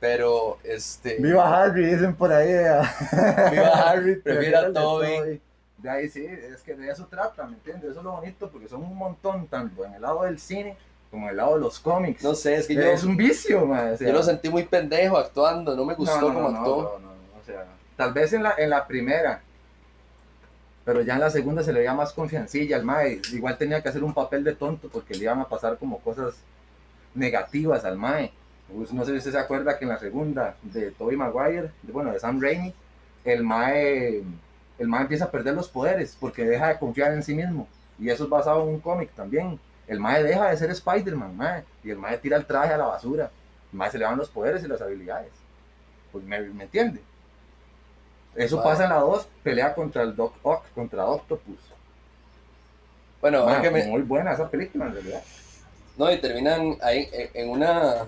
Pero, 0.00 0.58
este. 0.62 1.18
Harry, 1.62 1.86
dicen 1.86 2.14
por 2.14 2.32
ahí. 2.32 2.48
Viva 2.48 3.90
Harry, 3.90 4.16
prefiere 4.22 4.56
a 4.56 4.72
Toby. 4.72 5.40
De 5.78 5.90
ahí 5.90 6.08
sí, 6.08 6.24
es 6.24 6.62
que 6.62 6.74
de 6.74 6.90
eso 6.90 7.06
trata, 7.06 7.44
¿me 7.46 7.54
entiendes? 7.54 7.90
Eso 7.90 8.00
es 8.00 8.04
lo 8.04 8.12
bonito, 8.12 8.50
porque 8.50 8.68
son 8.68 8.82
un 8.82 8.96
montón, 8.96 9.46
tanto 9.46 9.84
en 9.84 9.94
el 9.94 10.02
lado 10.02 10.22
del 10.22 10.38
cine 10.38 10.76
como 11.10 11.26
en 11.26 11.30
el 11.30 11.36
lado 11.36 11.54
de 11.54 11.60
los 11.60 11.78
cómics. 11.78 12.22
No 12.22 12.34
sé, 12.34 12.56
es 12.56 12.66
que 12.66 12.74
yo, 12.74 12.82
es 12.82 13.04
un 13.04 13.16
vicio, 13.16 13.66
man. 13.66 13.92
o 13.92 13.96
sea, 13.96 14.08
yo 14.08 14.12
lo 14.12 14.22
sentí 14.22 14.48
muy 14.48 14.64
pendejo 14.64 15.16
actuando. 15.16 15.76
No 15.76 15.84
me 15.84 15.94
gustó 15.94 16.20
no, 16.20 16.28
no, 16.28 16.34
como 16.34 16.50
no, 16.50 16.58
actuó. 16.58 16.82
no, 16.82 16.98
no, 16.98 17.06
no, 17.06 17.40
o 17.40 17.44
sea, 17.44 17.66
tal 17.96 18.12
vez 18.12 18.32
en 18.32 18.42
la, 18.42 18.54
en 18.58 18.70
la 18.70 18.86
primera, 18.86 19.42
pero 20.84 21.02
ya 21.02 21.14
en 21.14 21.20
la 21.20 21.30
segunda 21.30 21.62
se 21.62 21.72
le 21.72 21.80
veía 21.80 21.94
más 21.94 22.12
confiancilla 22.12 22.76
al 22.76 22.84
mae. 22.84 23.20
Igual 23.32 23.58
tenía 23.58 23.82
que 23.82 23.88
hacer 23.88 24.04
un 24.04 24.14
papel 24.14 24.44
de 24.44 24.54
tonto 24.54 24.88
porque 24.88 25.14
le 25.14 25.24
iban 25.24 25.40
a 25.40 25.48
pasar 25.48 25.78
como 25.78 26.00
cosas 26.00 26.34
negativas 27.14 27.84
al 27.84 27.96
mae. 27.96 28.32
Pues, 28.74 28.92
no 28.92 29.04
sé 29.04 29.12
si 29.12 29.18
usted 29.18 29.32
se 29.32 29.38
acuerda 29.38 29.78
que 29.78 29.84
en 29.84 29.90
la 29.90 29.98
segunda 29.98 30.56
de 30.62 30.90
Tobey 30.90 31.16
Maguire, 31.16 31.70
de- 31.82 31.92
bueno, 31.92 32.12
de 32.12 32.18
Sam 32.20 32.40
Raimi, 32.40 32.74
el 33.24 33.42
mae, 33.44 34.22
el 34.78 34.88
mae 34.88 35.02
empieza 35.02 35.26
a 35.26 35.30
perder 35.30 35.54
los 35.54 35.68
poderes 35.68 36.16
porque 36.18 36.44
deja 36.44 36.68
de 36.68 36.78
confiar 36.78 37.12
en 37.12 37.22
sí 37.22 37.34
mismo. 37.34 37.68
Y 37.98 38.10
eso 38.10 38.24
es 38.24 38.30
basado 38.30 38.62
en 38.62 38.68
un 38.68 38.80
cómic 38.80 39.10
también. 39.14 39.58
El 39.86 40.00
mae 40.00 40.22
deja 40.22 40.50
de 40.50 40.56
ser 40.56 40.70
Spider-Man, 40.70 41.36
mae, 41.36 41.64
y 41.84 41.90
el 41.90 41.98
mae 41.98 42.18
tira 42.18 42.36
el 42.36 42.44
traje 42.46 42.74
a 42.74 42.76
la 42.78 42.86
basura. 42.86 43.30
El 43.72 43.78
mae 43.78 43.90
se 43.90 43.98
le 43.98 44.04
van 44.04 44.18
los 44.18 44.28
poderes 44.28 44.62
y 44.64 44.68
las 44.68 44.80
habilidades. 44.82 45.30
Pues 46.12 46.24
me, 46.24 46.40
me 46.40 46.64
entiende. 46.64 47.00
Eso 48.34 48.56
pasa 48.62 48.84
en 48.84 48.90
la 48.90 48.96
2, 48.96 49.26
pelea 49.42 49.74
contra 49.74 50.02
el 50.02 50.14
Doc 50.14 50.34
Ock, 50.42 50.64
contra 50.74 51.06
Octopus. 51.06 51.58
Bueno, 53.20 53.46
que 53.62 53.70
me- 53.70 53.86
Muy 53.86 54.02
buena 54.02 54.32
esa 54.32 54.48
película 54.50 54.86
en 54.86 54.92
realidad. 54.92 55.22
No, 55.96 56.12
y 56.12 56.18
terminan 56.20 56.76
ahí 56.82 57.08
en 57.32 57.48
una, 57.48 58.06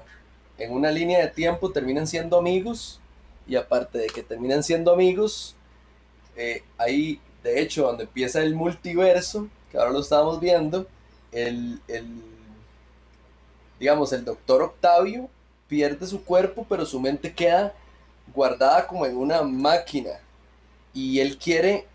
en 0.58 0.72
una 0.72 0.90
línea 0.90 1.20
de 1.20 1.28
tiempo, 1.28 1.70
terminan 1.72 2.06
siendo 2.06 2.38
amigos. 2.38 3.00
Y 3.46 3.56
aparte 3.56 3.98
de 3.98 4.06
que 4.08 4.22
terminan 4.22 4.62
siendo 4.62 4.92
amigos, 4.92 5.56
eh, 6.36 6.62
ahí, 6.78 7.20
de 7.42 7.60
hecho, 7.62 7.84
donde 7.86 8.04
empieza 8.04 8.42
el 8.42 8.54
multiverso, 8.54 9.48
que 9.70 9.78
ahora 9.78 9.92
lo 9.92 10.00
estamos 10.00 10.40
viendo, 10.40 10.86
el, 11.32 11.80
el- 11.88 12.22
digamos, 13.78 14.12
el 14.12 14.24
doctor 14.24 14.62
Octavio 14.62 15.28
pierde 15.68 16.06
su 16.06 16.24
cuerpo, 16.24 16.66
pero 16.68 16.84
su 16.86 17.00
mente 17.00 17.32
queda 17.32 17.74
guardada 18.34 18.86
como 18.86 19.06
en 19.06 19.16
una 19.16 19.42
máquina. 19.42 20.10
Y 20.94 21.20
él 21.20 21.38
quiere 21.38 21.86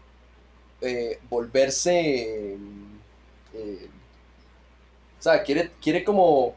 eh, 0.81 1.19
volverse... 1.29 2.57
eh, 3.53 3.89
o 5.19 5.23
sea, 5.23 5.41
quiere, 5.43 5.71
quiere 5.81 6.03
como, 6.03 6.53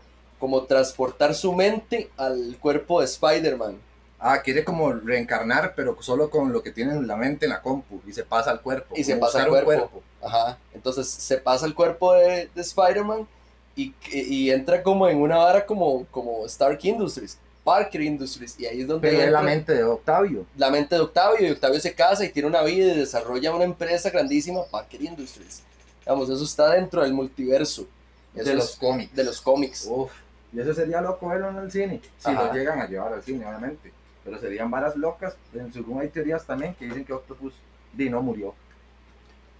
como 0.46 0.62
transportar 0.62 1.34
su 1.34 1.52
mente 1.52 2.08
al 2.16 2.56
cuerpo 2.60 3.00
de 3.00 3.06
Spider-Man. 3.06 3.80
Ah, 4.20 4.40
quiere 4.42 4.62
como 4.62 4.92
reencarnar, 4.92 5.74
pero 5.74 6.00
solo 6.00 6.30
con 6.30 6.52
lo 6.52 6.62
que 6.62 6.70
tiene 6.70 6.92
en 6.92 7.04
la 7.08 7.16
mente 7.16 7.46
en 7.46 7.50
la 7.50 7.60
compu 7.60 8.00
y 8.06 8.12
se 8.12 8.22
pasa 8.22 8.52
al 8.52 8.60
cuerpo. 8.60 8.94
Y 8.96 9.02
se 9.02 9.16
pasa 9.16 9.42
al 9.42 9.48
cuerpo. 9.48 10.04
Ajá. 10.22 10.56
Entonces 10.72 11.08
se 11.08 11.38
pasa 11.38 11.66
el 11.66 11.74
cuerpo 11.74 12.12
de, 12.12 12.48
de 12.54 12.60
Spider-Man 12.62 13.26
y, 13.74 13.92
y 14.12 14.52
entra 14.52 14.84
como 14.84 15.08
en 15.08 15.20
una 15.20 15.38
vara 15.38 15.66
como, 15.66 16.06
como 16.12 16.46
Stark 16.46 16.78
Industries, 16.84 17.38
Parker 17.64 18.00
Industries. 18.00 18.54
Y 18.60 18.66
ahí 18.66 18.82
es 18.82 18.86
donde 18.86 19.10
Pero 19.10 19.20
es 19.20 19.32
la 19.32 19.42
mente 19.42 19.74
de 19.74 19.82
Octavio. 19.82 20.46
la 20.56 20.70
mente 20.70 20.94
de 20.94 21.00
Octavio. 21.00 21.44
Y 21.48 21.50
Octavio 21.50 21.80
se 21.80 21.92
casa 21.92 22.24
y 22.24 22.28
tiene 22.30 22.48
una 22.48 22.62
vida 22.62 22.92
y 22.94 22.98
desarrolla 22.98 23.52
una 23.52 23.64
empresa 23.64 24.10
grandísima, 24.10 24.64
Parker 24.70 25.02
Industries. 25.02 25.64
Vamos, 26.06 26.30
eso 26.30 26.44
está 26.44 26.70
dentro 26.70 27.02
del 27.02 27.12
multiverso. 27.14 27.88
Eso 28.34 28.44
de 28.44 28.50
es 28.50 28.56
los 28.56 28.76
cómics. 28.76 29.16
de 29.16 29.24
los 29.24 29.40
cómics. 29.40 29.86
Uf, 29.90 30.12
y 30.56 30.60
eso 30.60 30.72
sería 30.72 31.00
loco 31.02 31.28
verlo 31.28 31.50
en 31.50 31.56
el 31.58 31.70
cine. 31.70 32.00
Si 32.18 32.30
Ajá. 32.30 32.44
lo 32.46 32.52
llegan 32.54 32.80
a 32.80 32.86
llevar 32.86 33.12
al 33.12 33.22
cine, 33.22 33.44
obviamente. 33.46 33.92
Pero 34.24 34.38
serían 34.38 34.70
varas 34.70 34.96
locas. 34.96 35.36
En 35.54 35.72
según 35.72 36.00
hay 36.00 36.08
teorías 36.08 36.44
también 36.46 36.74
que 36.74 36.86
dicen 36.86 37.04
que 37.04 37.12
Octopus 37.12 37.52
di, 37.92 38.08
no 38.10 38.22
murió. 38.22 38.54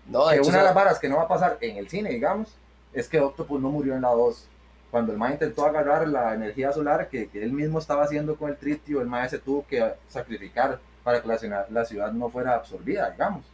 No, 0.08 0.26
de 0.28 0.34
que 0.36 0.40
hecho, 0.40 0.48
una 0.50 0.58
de 0.58 0.64
las 0.64 0.74
varas 0.74 0.98
que 0.98 1.08
no 1.08 1.16
va 1.16 1.24
a 1.24 1.28
pasar 1.28 1.58
en 1.60 1.76
el 1.76 1.88
cine, 1.88 2.10
digamos, 2.10 2.56
es 2.92 3.08
que 3.08 3.20
Octopus 3.20 3.60
no 3.60 3.70
murió 3.70 3.94
en 3.94 4.02
la 4.02 4.08
2. 4.10 4.48
cuando 4.90 5.12
el 5.12 5.18
mae 5.18 5.32
intentó 5.32 5.66
agarrar 5.66 6.06
la 6.08 6.32
energía 6.32 6.72
solar 6.72 7.08
que, 7.08 7.28
que 7.28 7.42
él 7.42 7.52
mismo 7.52 7.78
estaba 7.78 8.04
haciendo 8.04 8.36
con 8.36 8.48
el 8.50 8.56
tritio, 8.56 9.00
el 9.02 9.08
mae 9.08 9.28
se 9.28 9.38
tuvo 9.38 9.66
que 9.66 9.92
sacrificar 10.08 10.78
para 11.04 11.20
que 11.20 11.28
la, 11.28 11.36
ciudad- 11.38 11.68
la 11.70 11.84
ciudad 11.84 12.12
no 12.12 12.30
fuera 12.30 12.54
absorbida, 12.54 13.10
digamos. 13.10 13.44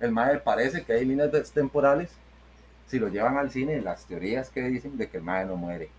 El 0.00 0.10
mae 0.10 0.38
parece 0.38 0.82
que 0.84 0.94
hay 0.94 1.04
líneas 1.04 1.30
temporales, 1.52 2.10
si 2.88 2.98
lo 2.98 3.08
llevan 3.08 3.36
al 3.38 3.50
cine, 3.50 3.80
las 3.80 4.04
teorías 4.06 4.50
que 4.50 4.62
dicen 4.62 4.96
de 4.96 5.08
que 5.08 5.18
el 5.18 5.22
mae 5.22 5.44
no 5.44 5.56
muere, 5.56 5.90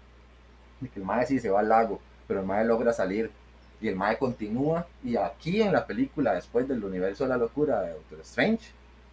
de 0.80 0.90
que 0.90 1.00
el 1.00 1.06
mae 1.06 1.26
sí 1.26 1.40
se 1.40 1.50
va 1.50 1.60
al 1.62 1.70
lago, 1.70 2.00
pero 2.28 2.42
el 2.42 2.46
mae 2.46 2.66
logra 2.66 2.94
salir 2.94 3.32
y 3.82 3.88
el 3.88 3.96
mae 3.96 4.18
continúa 4.18 4.88
y 5.04 5.16
aquí 5.18 5.62
en 5.62 5.74
la 5.74 5.86
película, 5.86 6.34
después 6.34 6.68
del 6.68 6.84
universo 6.84 7.24
de 7.24 7.30
la 7.30 7.38
locura 7.38 7.82
de 7.82 7.94
Doctor 7.94 8.20
Strange, 8.22 8.66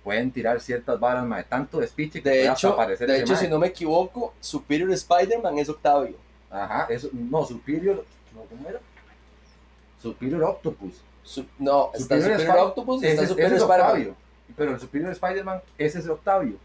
pueden 0.04 0.30
tirar 0.32 0.60
ciertas 0.60 0.98
varas, 0.98 1.24
mae, 1.24 1.44
tanto 1.44 1.78
despiche 1.78 2.22
que 2.22 2.28
De 2.28 2.36
puede 2.40 2.52
hecho, 2.52 2.72
aparecer 2.72 3.08
de 3.08 3.20
hecho 3.20 3.32
mae. 3.34 3.42
si 3.42 3.48
no 3.48 3.58
me 3.58 3.68
equivoco, 3.68 4.34
Superior 4.40 4.90
Spider-Man 4.92 5.58
es 5.58 5.68
Octavio. 5.68 6.16
Ajá, 6.50 6.86
eso, 6.90 7.08
no, 7.12 7.44
Superior, 7.44 8.04
no, 8.34 8.42
¿cómo 8.42 8.68
era? 8.68 8.80
Superior 10.00 10.42
Octopus. 10.44 11.02
Su- 11.22 11.46
no, 11.58 11.90
está 11.94 12.16
Superior 12.16 12.30
Superior 12.40 12.56
Spi- 12.56 12.66
Octopus 12.68 13.02
y 13.02 13.06
Ese, 13.06 13.14
está 13.14 13.26
Superior 13.28 13.52
es. 13.56 13.62
Octavio. 13.62 14.14
Pero 14.56 14.72
el 14.72 14.80
Superior 14.80 15.12
Spider-Man, 15.12 15.62
ese 15.78 15.98
es 16.00 16.08
Octavio. 16.08 16.56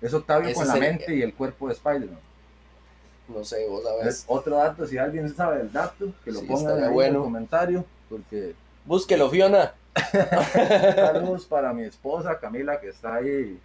Es 0.00 0.12
Octavio 0.14 0.48
Ese 0.48 0.54
con 0.58 0.68
la 0.68 0.74
mente 0.76 1.14
y 1.16 1.22
el 1.22 1.32
cuerpo 1.34 1.68
de 1.68 1.72
Spider-Man. 1.74 2.18
No 3.28 3.44
sé, 3.44 3.66
vos 3.68 3.82
sabés. 3.84 4.24
Otro 4.26 4.56
dato, 4.56 4.86
si 4.86 4.98
alguien 4.98 5.34
sabe 5.34 5.60
el 5.62 5.72
dato, 5.72 6.12
que 6.24 6.32
lo 6.32 6.40
Sí, 6.40 6.46
pongan 6.46 6.78
en 6.78 6.98
el 7.00 7.14
comentario, 7.16 7.84
porque 8.08 8.54
Búsquelo, 8.84 9.30
Fiona. 9.30 9.74
saludos 10.94 11.44
para 11.44 11.72
mi 11.74 11.84
esposa 11.84 12.38
Camila 12.38 12.80
que 12.80 12.88
está 12.88 13.16
ahí 13.16 13.58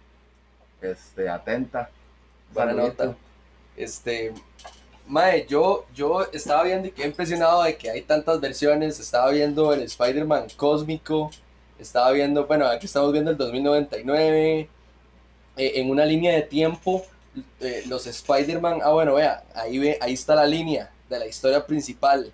este, 0.80 1.28
atenta. 1.28 1.90
Saludito. 2.54 3.04
nota. 3.04 3.16
Este, 3.76 4.32
Mae, 5.06 5.46
yo, 5.46 5.86
yo 5.94 6.26
estaba 6.32 6.64
viendo 6.64 6.88
y 6.88 6.90
quedé 6.90 7.06
impresionado 7.06 7.62
de 7.62 7.76
que 7.76 7.90
hay 7.90 8.02
tantas 8.02 8.40
versiones. 8.40 9.00
Estaba 9.00 9.30
viendo 9.30 9.72
el 9.72 9.82
Spider-Man 9.82 10.48
cósmico. 10.56 11.30
Estaba 11.78 12.10
viendo, 12.12 12.46
bueno, 12.46 12.66
aquí 12.66 12.86
estamos 12.86 13.12
viendo 13.12 13.30
el 13.30 13.36
2099. 13.36 14.68
eh, 15.56 15.72
en 15.80 15.90
una 15.90 16.04
línea 16.04 16.34
de 16.34 16.42
tiempo, 16.42 17.04
eh, 17.60 17.84
los 17.86 18.06
Spider-Man. 18.06 18.80
Ah, 18.82 18.90
bueno, 18.90 19.14
vea, 19.14 19.44
ahí, 19.54 19.78
ve, 19.78 19.98
ahí 20.00 20.14
está 20.14 20.34
la 20.34 20.46
línea 20.46 20.90
de 21.08 21.18
la 21.18 21.26
historia 21.26 21.66
principal. 21.66 22.32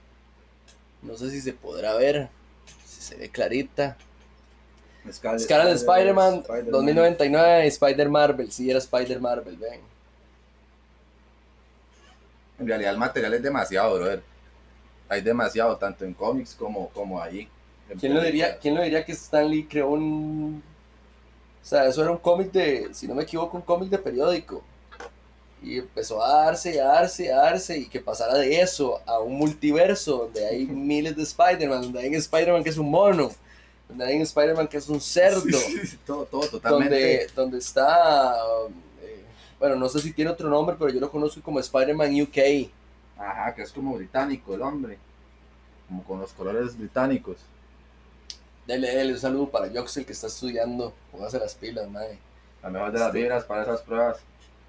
No 1.02 1.16
sé 1.16 1.30
si 1.30 1.40
se 1.40 1.52
podrá 1.52 1.94
ver, 1.94 2.28
si 2.86 3.02
se 3.02 3.16
ve 3.16 3.28
clarita. 3.28 3.96
Scarlet, 5.12 5.40
Scarlet 5.42 5.76
Spider-Man, 5.76 6.34
Spider-Man. 6.40 6.70
2099, 6.70 7.66
Spider-Marvel. 7.66 8.50
Sí, 8.50 8.70
era 8.70 8.78
Spider-Marvel, 8.78 9.56
ven. 9.56 9.80
En 12.58 12.66
realidad 12.66 12.92
el 12.92 12.98
material 12.98 13.34
es 13.34 13.42
demasiado, 13.42 13.96
brother. 13.96 14.22
Hay 15.08 15.20
demasiado, 15.20 15.76
tanto 15.76 16.04
en 16.04 16.14
cómics 16.14 16.54
como, 16.54 16.88
como 16.90 17.20
ahí. 17.20 17.48
en 17.90 17.98
¿Quién 17.98 18.14
lo, 18.14 18.22
diría. 18.22 18.58
¿Quién 18.58 18.74
lo 18.74 18.82
diría 18.82 19.04
que 19.04 19.12
Stan 19.12 19.48
Lee 19.48 19.66
creó 19.68 19.90
un... 19.90 20.62
O 21.62 21.66
sea, 21.66 21.86
eso 21.86 22.02
era 22.02 22.10
un 22.10 22.18
cómic 22.18 22.52
de, 22.52 22.88
si 22.92 23.06
no 23.06 23.14
me 23.14 23.22
equivoco, 23.22 23.56
un 23.56 23.62
cómic 23.62 23.88
de 23.88 23.98
periódico. 23.98 24.62
Y 25.64 25.78
empezó 25.78 26.22
a 26.22 26.44
darse, 26.44 26.78
a 26.80 26.84
darse, 26.86 27.32
a 27.32 27.36
darse, 27.38 27.78
y 27.78 27.86
que 27.86 27.98
pasara 28.00 28.34
de 28.34 28.60
eso 28.60 29.00
a 29.06 29.18
un 29.20 29.34
multiverso 29.36 30.18
donde 30.18 30.46
hay 30.46 30.66
miles 30.66 31.16
de 31.16 31.22
Spider-Man, 31.22 31.80
donde 31.82 32.00
hay 32.00 32.08
un 32.08 32.14
Spider-Man 32.16 32.62
que 32.62 32.68
es 32.70 32.76
un 32.78 32.90
mono, 32.90 33.30
donde 33.88 34.04
hay 34.04 34.16
un 34.16 34.22
Spider-Man 34.22 34.68
que 34.68 34.76
es 34.76 34.88
un 34.88 35.00
cerdo, 35.00 35.40
Sí, 35.40 35.78
sí, 35.80 35.86
sí, 35.86 35.98
todo, 36.06 36.26
todo 36.26 36.46
totalmente. 36.48 36.94
donde, 36.94 37.26
donde 37.34 37.58
está... 37.58 38.36
eh, 39.02 39.24
bueno, 39.58 39.76
no 39.76 39.88
sé 39.88 40.00
si 40.00 40.12
tiene 40.12 40.30
otro 40.30 40.50
nombre, 40.50 40.76
pero 40.78 40.90
yo 40.92 41.00
lo 41.00 41.10
conozco 41.10 41.40
como 41.40 41.58
Spider-Man 41.60 42.20
UK. 42.22 42.68
Ajá, 43.16 43.54
que 43.54 43.62
es 43.62 43.72
como 43.72 43.94
británico 43.96 44.54
el 44.54 44.60
hombre. 44.62 44.98
Como 45.88 46.02
con 46.04 46.20
los 46.20 46.32
colores 46.32 46.76
británicos. 46.76 47.36
Dele, 48.66 48.94
dele 48.94 49.12
un 49.12 49.18
saludo 49.18 49.48
para 49.50 49.68
Joxel 49.72 50.04
que 50.04 50.12
está 50.12 50.26
estudiando. 50.26 50.92
Póngase 51.12 51.38
las 51.38 51.54
pilas, 51.54 51.88
madre. 51.90 52.18
La 52.62 52.70
mejor 52.70 52.92
de 52.92 52.98
las 52.98 53.08
Este- 53.08 53.18
vibras 53.18 53.44
para 53.44 53.62
esas 53.62 53.80
pruebas. 53.82 54.18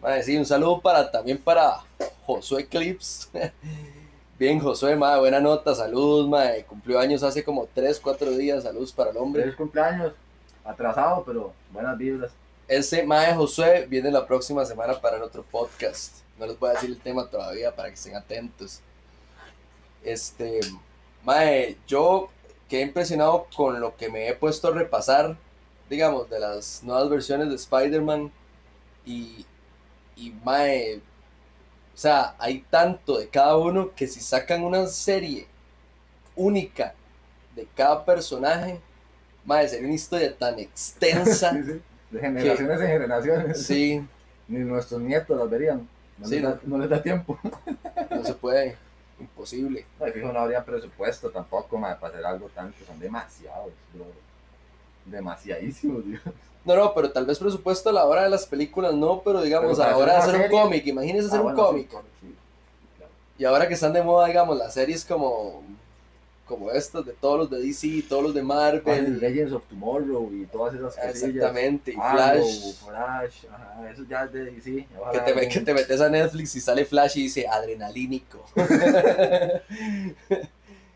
Madre, 0.01 0.23
sí, 0.23 0.37
un 0.37 0.45
saludo 0.45 0.81
para, 0.81 1.11
también 1.11 1.37
para 1.37 1.83
Josué 2.25 2.67
Clips. 2.67 3.29
Bien, 4.37 4.59
Josué, 4.59 4.97
madre, 4.97 5.21
buena 5.21 5.39
nota, 5.39 5.73
saludos, 5.73 6.27
madre. 6.27 6.65
Cumplió 6.65 6.99
años 6.99 7.23
hace 7.23 7.43
como 7.43 7.69
3, 7.73 7.99
4 8.01 8.31
días, 8.31 8.63
saludos 8.63 8.91
para 8.91 9.11
el 9.11 9.17
hombre. 9.17 9.43
Feliz 9.43 9.55
cumpleaños. 9.55 10.13
Atrasado, 10.65 11.23
pero 11.25 11.53
buenas 11.71 11.97
vibras. 11.97 12.31
Ese 12.67 13.03
madre 13.03 13.33
Josué 13.35 13.85
viene 13.87 14.11
la 14.11 14.25
próxima 14.25 14.65
semana 14.65 14.99
para 14.99 15.17
el 15.17 15.23
otro 15.23 15.43
podcast. 15.43 16.17
No 16.37 16.45
les 16.47 16.59
voy 16.59 16.69
a 16.69 16.73
decir 16.73 16.89
el 16.89 16.99
tema 16.99 17.29
todavía 17.29 17.73
para 17.73 17.89
que 17.89 17.95
estén 17.95 18.15
atentos. 18.15 18.81
Este, 20.03 20.59
madre, 21.23 21.77
yo 21.87 22.29
quedé 22.67 22.81
impresionado 22.81 23.47
con 23.55 23.79
lo 23.79 23.95
que 23.95 24.09
me 24.09 24.27
he 24.27 24.33
puesto 24.33 24.67
a 24.67 24.71
repasar, 24.71 25.37
digamos, 25.89 26.29
de 26.29 26.39
las 26.39 26.83
nuevas 26.83 27.09
versiones 27.09 27.49
de 27.49 27.55
Spider-Man. 27.55 28.31
Y, 29.05 29.45
y 30.15 30.31
mae, 30.43 30.97
o 30.97 31.97
sea, 31.97 32.35
hay 32.39 32.59
tanto 32.69 33.17
de 33.17 33.27
cada 33.29 33.57
uno 33.57 33.91
que 33.95 34.07
si 34.07 34.19
sacan 34.19 34.63
una 34.63 34.85
serie 34.87 35.47
única 36.35 36.93
de 37.55 37.67
cada 37.75 38.03
personaje, 38.05 38.79
mae, 39.45 39.67
sería 39.67 39.85
una 39.85 39.95
historia 39.95 40.35
tan 40.37 40.59
extensa. 40.59 41.51
Sí, 41.55 41.63
sí. 41.63 41.81
De 42.11 42.19
generaciones 42.21 42.81
en 42.81 42.87
generaciones. 42.87 43.65
Sí, 43.65 44.07
Ni 44.47 44.59
nuestros 44.59 45.01
nietos 45.01 45.37
las 45.37 45.49
verían. 45.49 45.87
No, 46.17 46.27
Sí, 46.27 46.35
les, 46.35 46.43
da, 46.43 46.59
no 46.63 46.77
les 46.77 46.89
da 46.89 47.01
tiempo. 47.01 47.37
no 48.09 48.23
se 48.23 48.33
puede, 48.35 48.77
imposible. 49.19 49.85
No, 49.99 50.05
fijo, 50.07 50.31
no 50.31 50.39
habría 50.39 50.63
presupuesto 50.63 51.29
tampoco 51.31 51.77
ma, 51.77 51.99
para 51.99 52.13
hacer 52.13 52.25
algo 52.25 52.47
tanto. 52.49 52.77
Son 52.85 52.97
demasiados, 52.99 53.71
bro. 53.93 54.05
Demasiadísimos, 55.05 56.05
Dios. 56.05 56.21
No, 56.65 56.75
no, 56.75 56.93
pero 56.95 57.11
tal 57.11 57.25
vez 57.27 57.37
presupuesto 57.37 57.89
a 57.89 57.93
la 57.93 58.05
hora 58.05 58.23
de 58.23 58.29
las 58.29 58.45
películas 58.47 58.93
no, 58.95 59.21
pero 59.23 59.41
digamos, 59.41 59.77
Pero 59.77 59.83
a 59.83 59.85
para 59.85 59.91
la 59.91 59.97
hora 60.03 60.13
de 60.13 60.19
hacer 60.19 60.41
un 60.41 60.49
cómic, 60.59 60.85
imagínense 60.87 61.27
hacer 61.27 61.39
Ah, 61.39 61.43
un 61.43 61.53
bueno, 61.53 61.67
cómic. 61.67 61.89
sí, 61.91 61.97
sí, 62.21 62.35
claro. 62.97 63.11
Y 63.37 63.45
ahora 63.45 63.67
que 63.67 63.75
están 63.75 63.93
de 63.93 64.01
moda, 64.01 64.25
digamos, 64.27 64.57
las 64.57 64.73
series 64.73 65.05
como, 65.05 65.61
como 66.47 66.71
estas 66.71 67.05
de 67.05 67.13
todos 67.13 67.37
los 67.37 67.49
de 67.51 67.59
DC, 67.61 68.03
todos 68.09 68.23
los 68.23 68.33
de 68.33 68.41
Marvel, 68.41 68.81
Marvel. 68.83 69.19
Legends 69.19 69.53
of 69.53 69.61
Tomorrow 69.69 70.31
y 70.33 70.45
todas 70.47 70.73
esas 70.73 70.95
cosillas. 70.95 71.15
Exactamente, 71.25 71.91
y 71.91 71.95
Flash. 71.95 72.73
Flash, 72.83 73.45
ajá, 73.51 73.91
eso 73.91 74.03
ya 74.09 74.23
es 74.23 74.33
de 74.33 74.45
DC. 74.45 74.87
Que 75.11 75.19
te, 75.19 75.49
que 75.49 75.59
te 75.61 75.73
metes 75.73 76.01
a 76.01 76.09
Netflix 76.09 76.55
y 76.55 76.61
sale 76.61 76.83
Flash 76.85 77.17
y 77.17 77.23
dice 77.23 77.47
adrenalínico. 77.47 78.43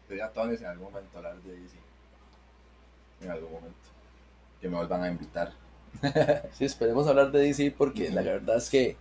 Sería 0.07 0.29
Tones 0.33 0.59
en 0.61 0.67
algún 0.67 0.91
momento 0.91 1.15
hablar 1.17 1.35
de 1.43 1.51
DC. 1.59 1.75
En 3.21 3.29
algún 3.31 3.51
momento. 3.51 3.77
Que 4.61 4.67
me 4.67 4.77
vuelvan 4.77 5.03
a 5.03 5.09
invitar. 5.09 5.53
Sí, 6.53 6.65
esperemos 6.65 7.07
hablar 7.07 7.31
de 7.31 7.39
DC 7.39 7.73
porque 7.77 8.09
la 8.09 8.21
verdad 8.21 8.57
es 8.57 8.69
que 8.69 8.95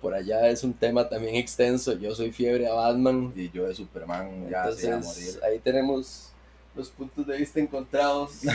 por 0.00 0.14
allá 0.14 0.48
es 0.48 0.64
un 0.64 0.74
tema 0.74 1.08
también 1.08 1.36
extenso. 1.36 1.94
Yo 1.94 2.14
soy 2.14 2.32
fiebre 2.32 2.66
a 2.68 2.74
Batman. 2.74 3.32
Y 3.34 3.50
yo 3.50 3.66
de 3.66 3.74
Superman 3.74 4.48
ya 4.48 4.70
se 4.72 4.86
iba 4.88 4.96
a 4.96 5.00
morir. 5.00 5.18
Entonces 5.18 5.42
ahí 5.42 5.58
tenemos 5.58 6.32
los 6.74 6.90
puntos 6.90 7.26
de 7.26 7.36
vista 7.38 7.58
encontrados. 7.60 8.40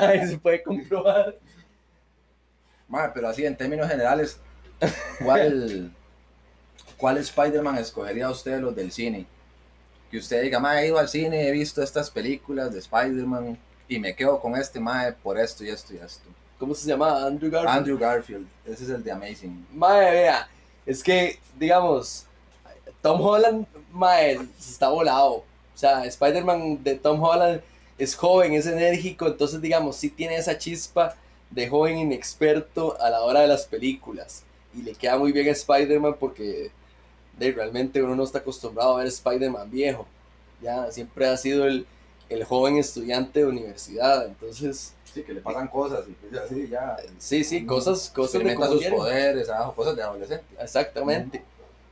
ahí 0.00 0.28
se 0.28 0.38
puede 0.38 0.62
comprobar. 0.62 1.36
Madre, 2.88 3.12
pero 3.14 3.28
así 3.28 3.44
en 3.44 3.56
términos 3.56 3.88
generales, 3.88 4.38
¿cuál, 5.24 5.90
cuál 6.96 7.18
Spider-Man 7.18 7.78
escogería 7.78 8.30
usted 8.30 8.52
de 8.52 8.60
los 8.60 8.76
del 8.76 8.92
cine? 8.92 9.26
Que 10.10 10.18
usted 10.18 10.42
diga, 10.42 10.60
madre, 10.60 10.82
he 10.82 10.86
ido 10.88 10.98
al 10.98 11.08
cine, 11.08 11.48
he 11.48 11.50
visto 11.50 11.82
estas 11.82 12.10
películas 12.10 12.72
de 12.72 12.78
Spider-Man 12.78 13.58
y 13.88 13.98
me 13.98 14.14
quedo 14.14 14.40
con 14.40 14.56
este 14.56 14.80
madre 14.80 15.14
por 15.22 15.38
esto 15.38 15.64
y 15.64 15.68
esto 15.68 15.94
y 15.94 15.98
esto. 15.98 16.28
¿Cómo 16.58 16.74
se 16.74 16.88
llama? 16.88 17.26
Andrew 17.26 17.50
Garfield. 17.50 17.76
Andrew 17.76 17.98
Garfield, 17.98 18.46
ese 18.64 18.84
es 18.84 18.90
el 18.90 19.04
de 19.04 19.12
Amazing. 19.12 19.66
Mae, 19.74 20.10
vea, 20.10 20.48
es 20.86 21.02
que, 21.02 21.38
digamos, 21.58 22.24
Tom 23.02 23.20
Holland, 23.20 23.66
mae, 23.92 24.38
está 24.58 24.88
volado. 24.88 25.44
O 25.74 25.78
sea, 25.78 26.04
Spider-Man 26.04 26.82
de 26.82 26.94
Tom 26.94 27.22
Holland 27.22 27.60
es 27.98 28.14
joven, 28.14 28.54
es 28.54 28.66
enérgico, 28.66 29.26
entonces, 29.26 29.60
digamos, 29.60 29.96
sí 29.96 30.08
tiene 30.08 30.36
esa 30.36 30.56
chispa 30.56 31.14
de 31.50 31.68
joven 31.68 31.98
inexperto 31.98 33.00
a 33.00 33.10
la 33.10 33.20
hora 33.22 33.40
de 33.40 33.48
las 33.48 33.66
películas. 33.66 34.42
Y 34.74 34.82
le 34.82 34.94
queda 34.94 35.18
muy 35.18 35.32
bien 35.32 35.48
a 35.48 35.52
Spider-Man 35.52 36.16
porque 36.18 36.70
de, 37.38 37.52
realmente 37.52 38.02
uno 38.02 38.16
no 38.16 38.24
está 38.24 38.38
acostumbrado 38.38 38.94
a 38.94 38.98
ver 38.98 39.06
Spider-Man 39.08 39.70
viejo. 39.70 40.06
Ya, 40.62 40.90
siempre 40.90 41.26
ha 41.28 41.36
sido 41.36 41.66
el, 41.66 41.86
el 42.28 42.44
joven 42.44 42.76
estudiante 42.76 43.40
de 43.40 43.46
universidad, 43.46 44.26
entonces... 44.26 44.94
Sí, 45.12 45.22
que 45.22 45.32
le 45.32 45.40
pasan 45.40 45.68
cosas 45.68 46.04
y 46.08 46.36
así 46.36 46.68
ya. 46.68 46.96
Sí, 47.18 47.42
sí, 47.42 47.64
cosas, 47.64 48.10
cosas 48.14 48.42
de 48.42 48.54
sus 48.54 48.84
poderes, 48.86 49.48
ah, 49.48 49.72
cosas 49.74 49.96
de 49.96 50.02
adolescente. 50.02 50.44
Exactamente. 50.60 51.42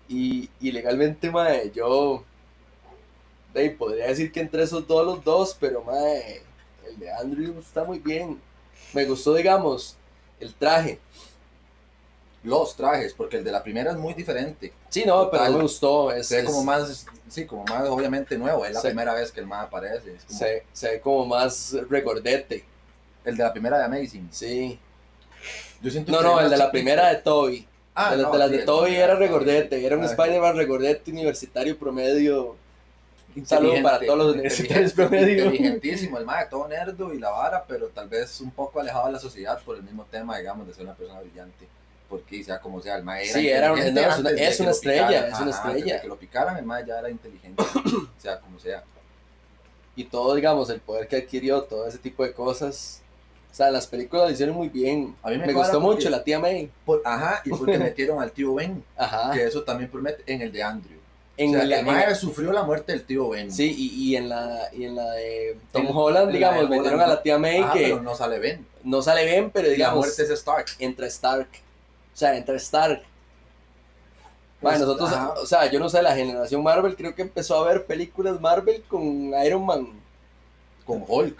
Y, 0.08 0.50
y 0.60 0.72
legalmente, 0.72 1.30
mae, 1.30 1.70
yo 1.74 2.22
de, 3.54 3.70
podría 3.70 4.08
decir 4.08 4.30
que 4.30 4.40
entre 4.40 4.64
esos 4.64 4.86
dos 4.86 5.06
los 5.06 5.24
dos, 5.24 5.56
pero 5.58 5.82
mae, 5.82 6.42
el 6.86 6.98
de 6.98 7.12
Andrew 7.12 7.58
está 7.58 7.84
muy 7.84 7.98
bien. 7.98 8.38
Me 8.92 9.04
gustó, 9.06 9.34
digamos, 9.34 9.96
el 10.40 10.52
traje. 10.54 10.98
Los 12.44 12.76
trajes, 12.76 13.14
porque 13.14 13.38
el 13.38 13.44
de 13.44 13.50
la 13.50 13.62
primera 13.62 13.90
es 13.90 13.96
muy 13.96 14.14
diferente. 14.14 14.72
Sí, 14.90 15.04
no, 15.06 15.30
pero 15.30 15.42
Total. 15.44 15.56
me 15.56 15.62
gustó. 15.62 16.12
Es, 16.12 16.28
Se 16.28 16.36
ve 16.36 16.40
es- 16.42 16.46
como 16.46 16.62
más, 16.64 17.06
sí, 17.28 17.46
como 17.46 17.64
más 17.64 17.88
obviamente 17.88 18.36
nuevo. 18.38 18.64
Es 18.64 18.74
la 18.74 18.82
primera 18.82 19.14
vez 19.14 19.32
que 19.32 19.40
el 19.40 19.46
más 19.46 19.66
aparece. 19.66 20.16
como- 20.26 20.38
se, 20.38 20.64
se 20.72 20.88
ve 20.90 21.00
como 21.00 21.26
más 21.26 21.74
recordete. 21.88 22.64
El 23.24 23.36
de 23.36 23.42
la 23.42 23.52
primera 23.52 23.78
de 23.78 23.84
Amazing. 23.84 24.28
Sí. 24.30 24.78
Yo 25.80 25.90
siento 25.90 26.12
No, 26.12 26.18
que 26.18 26.24
no, 26.24 26.40
el 26.40 26.50
de 26.50 26.56
la 26.56 26.70
primera 26.70 27.08
de 27.08 27.16
Toby. 27.16 27.66
Ah, 27.94 28.14
de, 28.16 28.22
no, 28.22 28.32
de 28.32 28.38
las 28.38 28.50
sí, 28.50 28.56
de 28.58 28.62
Toby 28.64 28.94
era 28.96 29.14
recordete. 29.14 29.84
Era 29.86 29.96
un 29.96 30.04
Spider-Man 30.04 30.56
recordete 30.56 31.10
universitario 31.10 31.78
promedio. 31.78 32.56
Un 33.36 33.46
saludo 33.46 33.74
para 33.82 33.98
todos 34.04 34.18
los 34.18 34.32
universitarios 34.34 34.92
promedio. 34.94 35.46
Inteligentísimo, 35.46 36.18
el 36.18 36.24
mae, 36.24 36.46
todo 36.46 36.68
nerdo 36.68 37.12
y 37.14 37.18
la 37.18 37.30
vara, 37.30 37.64
pero 37.66 37.88
tal 37.88 38.08
vez 38.08 38.40
un 38.40 38.50
poco 38.50 38.78
alejado 38.80 39.06
de 39.06 39.12
la 39.12 39.18
sociedad 39.18 39.60
por 39.64 39.76
el 39.76 39.82
mismo 39.82 40.04
tema, 40.10 40.38
digamos, 40.38 40.66
de 40.66 40.74
ser 40.74 40.84
una 40.84 40.94
persona 40.94 41.20
brillante. 41.20 41.66
Porque 42.08 42.44
sea 42.44 42.60
como 42.60 42.80
sea, 42.82 42.96
el 42.96 43.02
mae 43.04 43.24
era 43.24 43.32
Sí, 43.38 43.48
era 43.48 43.72
un- 43.72 43.78
no, 43.78 43.84
es 44.00 44.18
una- 44.18 44.30
es 44.30 44.60
una 44.60 44.70
estrella, 44.70 45.06
picaran. 45.08 45.32
es 45.32 45.40
una 45.40 45.50
Ajá, 45.50 45.62
antes 45.62 45.72
de 45.74 45.78
estrella. 45.80 46.02
que 46.02 46.08
lo 46.08 46.16
picaran, 46.16 46.56
el 46.58 46.64
mae 46.64 46.84
ya 46.86 46.98
era 46.98 47.10
inteligente, 47.10 47.62
sea 48.18 48.38
como 48.40 48.58
sea. 48.58 48.84
Y 49.96 50.04
todo, 50.04 50.34
digamos, 50.34 50.70
el 50.70 50.80
poder 50.80 51.08
que 51.08 51.16
adquirió, 51.16 51.62
todo 51.62 51.86
ese 51.86 51.98
tipo 51.98 52.24
de 52.24 52.32
cosas. 52.32 53.00
O 53.50 53.54
sea, 53.56 53.70
las 53.70 53.86
películas 53.86 54.26
lo 54.26 54.32
hicieron 54.32 54.56
muy 54.56 54.68
bien. 54.68 55.14
A 55.22 55.30
mí 55.30 55.38
me 55.38 55.46
Me, 55.46 55.52
gustó 55.52 55.80
porque- 55.80 55.96
mucho 55.96 56.10
la 56.10 56.24
tía 56.24 56.40
May. 56.40 56.68
Por- 56.84 57.00
ajá, 57.04 57.40
y 57.44 57.50
porque 57.50 57.78
metieron 57.94 58.20
al 58.20 58.32
tío 58.32 58.54
Ben, 58.54 58.82
Ajá. 58.96 59.30
que 59.32 59.44
eso 59.44 59.62
también 59.62 59.90
promete 59.90 60.22
en 60.32 60.42
el 60.42 60.50
de 60.52 60.62
Andrew. 60.62 60.98
En 61.36 61.50
o 61.50 61.52
sea, 61.54 61.64
la- 61.64 61.78
el 61.80 61.86
mae 61.86 62.14
sufrió 62.16 62.52
la 62.52 62.64
muerte 62.64 62.92
del 62.92 63.04
tío 63.04 63.28
Ben. 63.30 63.50
Sí, 63.52 63.72
y, 63.76 64.10
y 64.10 64.16
en 64.16 64.28
la 64.28 64.68
y 64.72 64.84
en 64.84 64.94
la 64.96 65.10
de 65.12 65.56
Tom 65.72 65.86
En- 65.86 65.92
Holland, 65.96 66.28
en 66.28 66.34
digamos, 66.34 66.62
metieron 66.68 66.86
Holland, 66.94 67.02
a 67.02 67.14
la 67.14 67.22
tía 67.22 67.38
May 67.38 67.58
Ajá, 67.60 67.72
que 67.72 67.80
pero 67.84 68.02
no 68.02 68.14
sale 68.14 68.38
Ben. 68.40 68.66
no 68.84 69.02
sale 69.02 69.24
bien, 69.24 69.50
pero 69.52 69.66
Y 69.68 69.70
la 69.70 69.76
digamos, 69.76 69.98
muerte 70.06 70.22
es 70.22 70.30
Stark. 70.30 70.66
entra 70.80 71.06
Stark. 71.06 71.48
O 72.14 72.16
sea, 72.16 72.36
entra 72.36 72.54
Stark. 72.56 73.02
Pues, 74.60 74.78
Bueno, 74.78 74.86
nosotros, 74.86 75.12
ajá. 75.12 75.32
o 75.32 75.46
sea, 75.46 75.70
yo 75.70 75.78
no 75.78 75.88
sé, 75.88 76.00
la 76.00 76.14
generación 76.14 76.62
Marvel 76.62 76.96
creo 76.96 77.14
que 77.14 77.22
empezó 77.22 77.56
a 77.62 77.66
ver 77.68 77.84
películas 77.84 78.40
Marvel 78.40 78.82
con 78.88 79.04
Iron 79.44 79.66
Man. 79.66 79.88
con 80.86 81.02
Hulk. 81.06 81.38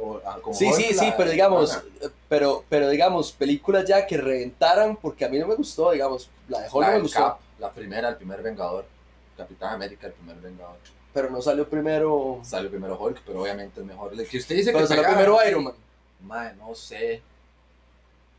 o- 0.00 0.20
ah, 0.24 0.38
con 0.40 0.54
Sí, 0.54 0.64
Hulk, 0.66 0.76
sí, 0.76 0.94
la- 0.94 1.02
sí, 1.02 1.12
pero 1.18 1.30
digamos, 1.30 1.72
Ajá. 1.76 1.82
pero, 2.30 2.64
pero 2.70 2.88
digamos, 2.88 3.30
películas 3.32 3.84
ya 3.84 4.06
que 4.06 4.16
reventaran, 4.16 4.96
porque 4.96 5.26
a 5.26 5.28
mí 5.28 5.38
no 5.38 5.46
me 5.46 5.54
gustó, 5.54 5.90
digamos, 5.90 6.30
la 6.48 6.60
de 6.62 6.68
Hulk 6.68 6.74
La 6.80 6.80
no 6.80 6.86
me 6.86 6.92
del 6.94 7.02
gustó, 7.02 7.18
Cap, 7.20 7.38
la 7.58 7.70
primera, 7.70 8.08
el 8.08 8.16
primer 8.16 8.42
Vengador. 8.42 8.86
Capitán 9.36 9.74
América, 9.74 10.06
el 10.06 10.14
primer 10.14 10.36
Vengador. 10.36 10.76
pero 11.12 11.28
no 11.30 11.42
salió 11.42 11.68
primero, 11.68 12.40
Salió 12.42 12.70
primero 12.70 12.98
Hulk, 12.98 13.20
pero 13.26 13.42
obviamente 13.42 13.80
es 13.80 13.86
mejor. 13.86 14.12
Que 14.26 14.38
usted 14.38 14.56
dice 14.56 14.72
pero 14.72 14.84
que 14.84 14.88
salió 14.88 15.02
pegaba, 15.02 15.22
primero. 15.22 15.46
Iron 15.48 15.64
Man. 15.64 15.74
Mae, 16.22 16.54
no 16.54 16.74
sé. 16.74 17.22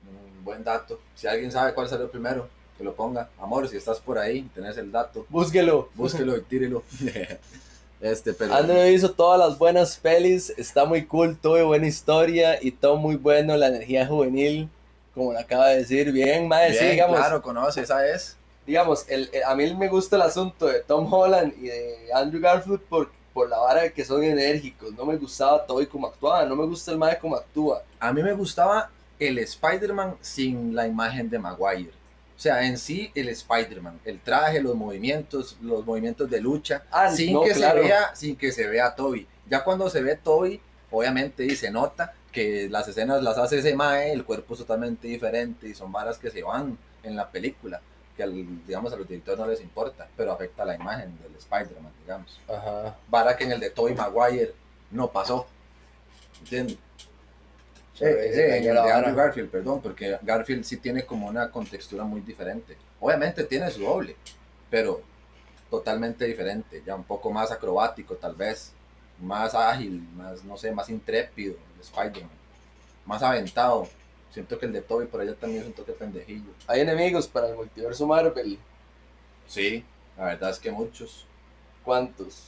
Un 0.08 0.44
buen 0.44 0.64
dato. 0.64 1.00
Si 1.16 1.28
alguien 1.28 1.52
sabe 1.52 1.74
cuál 1.74 1.90
salió 1.90 2.10
primero, 2.10 2.48
que 2.78 2.84
lo 2.84 2.94
ponga. 2.94 3.30
Amor, 3.40 3.68
si 3.68 3.78
estás 3.78 4.00
por 4.00 4.18
ahí, 4.18 4.50
tenés 4.54 4.78
el 4.78 4.92
dato. 4.92 5.26
Búsquelo. 5.30 5.90
Búsquelo 5.96 6.38
y 6.38 6.42
tírelo. 6.42 6.84
este, 8.02 8.34
pero. 8.34 8.54
Andrew 8.54 8.86
hizo 8.88 9.12
todas 9.12 9.40
las 9.40 9.58
buenas 9.58 9.98
pelis, 9.98 10.52
está 10.58 10.86
muy 10.86 11.06
cool, 11.06 11.38
tuvo 11.38 11.66
buena 11.66 11.88
historia 11.88 12.62
y 12.62 12.72
todo 12.72 12.98
muy 12.98 13.16
bueno, 13.16 13.58
la 13.58 13.68
energía 13.68 14.06
juvenil, 14.06 14.70
como 15.14 15.34
le 15.34 15.40
acaba 15.40 15.70
de 15.70 15.78
decir, 15.78 16.12
bien, 16.12 16.48
mae, 16.48 16.74
sí, 16.74 16.86
digamos, 16.86 17.18
claro, 17.18 17.42
conoce, 17.42 17.82
esa 17.82 18.08
es. 18.08 18.38
digamos, 18.68 19.06
el, 19.10 19.30
el- 19.34 19.44
a 19.44 19.56
mí 19.56 19.74
me 19.74 19.88
gusta 19.88 20.16
el 20.16 20.22
asunto 20.22 20.68
de 20.68 20.82
Tom 20.82 21.12
Holland 21.12 21.54
y 21.58 21.68
de 21.68 21.96
Andrew 22.14 22.40
Garfield 22.42 22.82
por, 22.82 23.10
por 23.34 23.50
la 23.50 23.58
vara 23.58 23.82
de 23.82 23.94
que 23.94 24.06
son 24.06 24.24
enérgicos, 24.24 24.94
no 24.94 25.06
me 25.06 25.16
gustaba 25.16 25.66
Toby 25.66 25.88
como 25.88 26.08
actuaba, 26.08 26.46
no 26.46 26.56
me 26.56 26.66
gusta 26.66 26.92
el 26.92 26.98
mae 27.00 27.18
como 27.18 27.36
actúa, 27.36 27.82
A 28.00 28.14
mí 28.14 28.22
me 28.22 28.34
gustaba 28.34 28.92
el 29.20 29.40
Spider-Man 29.40 30.18
sin 30.22 30.76
la 30.76 30.88
imagen 30.88 31.30
de 31.30 31.40
Maguire. 31.40 31.92
O 32.36 32.40
sea, 32.40 32.64
en 32.68 32.78
sí, 32.78 33.12
el 33.16 33.30
Spider-Man, 33.30 34.00
el 34.06 34.20
traje, 34.20 34.62
los 34.62 34.76
movimientos, 34.76 35.58
los 35.62 35.84
movimientos 35.86 36.30
de 36.30 36.40
lucha, 36.40 36.84
Ah, 36.92 37.10
sin, 37.12 37.34
no, 37.34 37.42
que 37.42 37.52
claro. 37.52 37.82
se 37.82 37.88
vea, 37.88 38.16
sin 38.16 38.36
que 38.36 38.52
se 38.52 38.68
vea 38.68 38.94
Toby. 38.94 39.28
Ya 39.50 39.64
cuando 39.64 39.90
se 39.90 40.02
ve 40.04 40.16
Toby, 40.16 40.62
obviamente 40.92 41.44
y 41.46 41.56
se 41.56 41.72
nota 41.72 42.14
que 42.32 42.70
las 42.70 42.88
escenas 42.88 43.24
las 43.24 43.38
hace 43.40 43.58
ese 43.60 43.76
mae, 43.76 44.12
el 44.12 44.24
cuerpo 44.24 44.54
es 44.54 44.60
totalmente 44.60 45.08
diferente 45.08 45.68
y 45.68 45.74
son 45.74 45.92
varas 45.92 46.20
que 46.20 46.30
se 46.30 46.44
van 46.44 46.78
en 47.02 47.16
la 47.16 47.28
película, 47.32 47.82
que 48.16 48.22
al- 48.22 48.66
digamos 48.68 48.94
a 48.94 48.98
los 48.98 49.08
directores 49.08 49.40
no 49.40 49.48
les 49.48 49.60
importa, 49.62 50.08
pero 50.16 50.32
afecta 50.32 50.64
la 50.64 50.76
imagen 50.76 51.18
del 51.24 51.36
Spider-Man, 51.36 51.92
digamos. 52.02 52.40
Ajá. 52.48 52.96
Vara 53.08 53.36
que 53.36 53.46
en 53.46 53.54
el 53.54 53.60
de 53.60 53.72
Toby 53.72 53.96
Maguire 53.96 54.54
no 54.92 55.08
pasó. 55.12 55.48
¿Entiendes? 56.42 56.78
Eh, 58.00 58.62
eh, 58.64 58.70
Andrew 58.92 59.16
Garfield, 59.16 59.50
perdón, 59.50 59.82
porque 59.82 60.18
Garfield 60.22 60.64
sí 60.64 60.78
tiene 60.78 61.04
como 61.06 61.28
una 61.28 61.50
contextura 61.50 62.04
muy 62.04 62.22
diferente. 62.22 62.78
Obviamente 63.00 63.44
tiene 63.44 63.70
su 63.72 63.82
doble, 63.82 64.16
pero 64.70 65.02
totalmente 65.70 66.26
diferente, 66.26 66.82
ya 66.86 66.96
un 66.96 67.04
poco 67.04 67.32
más 67.32 67.52
acrobático 67.52 68.16
tal 68.16 68.36
vez, 68.36 68.72
más 69.22 69.54
ágil, 69.56 70.02
más, 70.16 70.44
no 70.44 70.58
sé, 70.58 70.72
más 70.72 70.90
intrépido, 70.90 71.56
el 71.76 71.82
Spider-Man, 71.82 72.30
más 73.06 73.24
aventado. 73.24 73.88
Siento 74.32 74.60
que 74.60 74.68
el 74.68 74.74
de 74.74 74.82
Toby 74.82 75.08
por 75.08 75.22
allá 75.22 75.34
también 75.34 75.62
es 75.64 75.68
un 75.68 75.74
toque 75.74 75.94
pendejillo. 75.94 76.52
Hay 76.68 76.82
enemigos 76.82 77.28
para 77.28 77.50
el 77.50 77.56
multiverso 77.56 78.06
Marvel, 78.06 78.60
Sí, 79.48 79.84
la 80.18 80.26
verdad 80.26 80.52
es 80.52 80.60
que 80.60 80.72
muchos. 80.72 81.26
¿cuántos? 81.84 82.44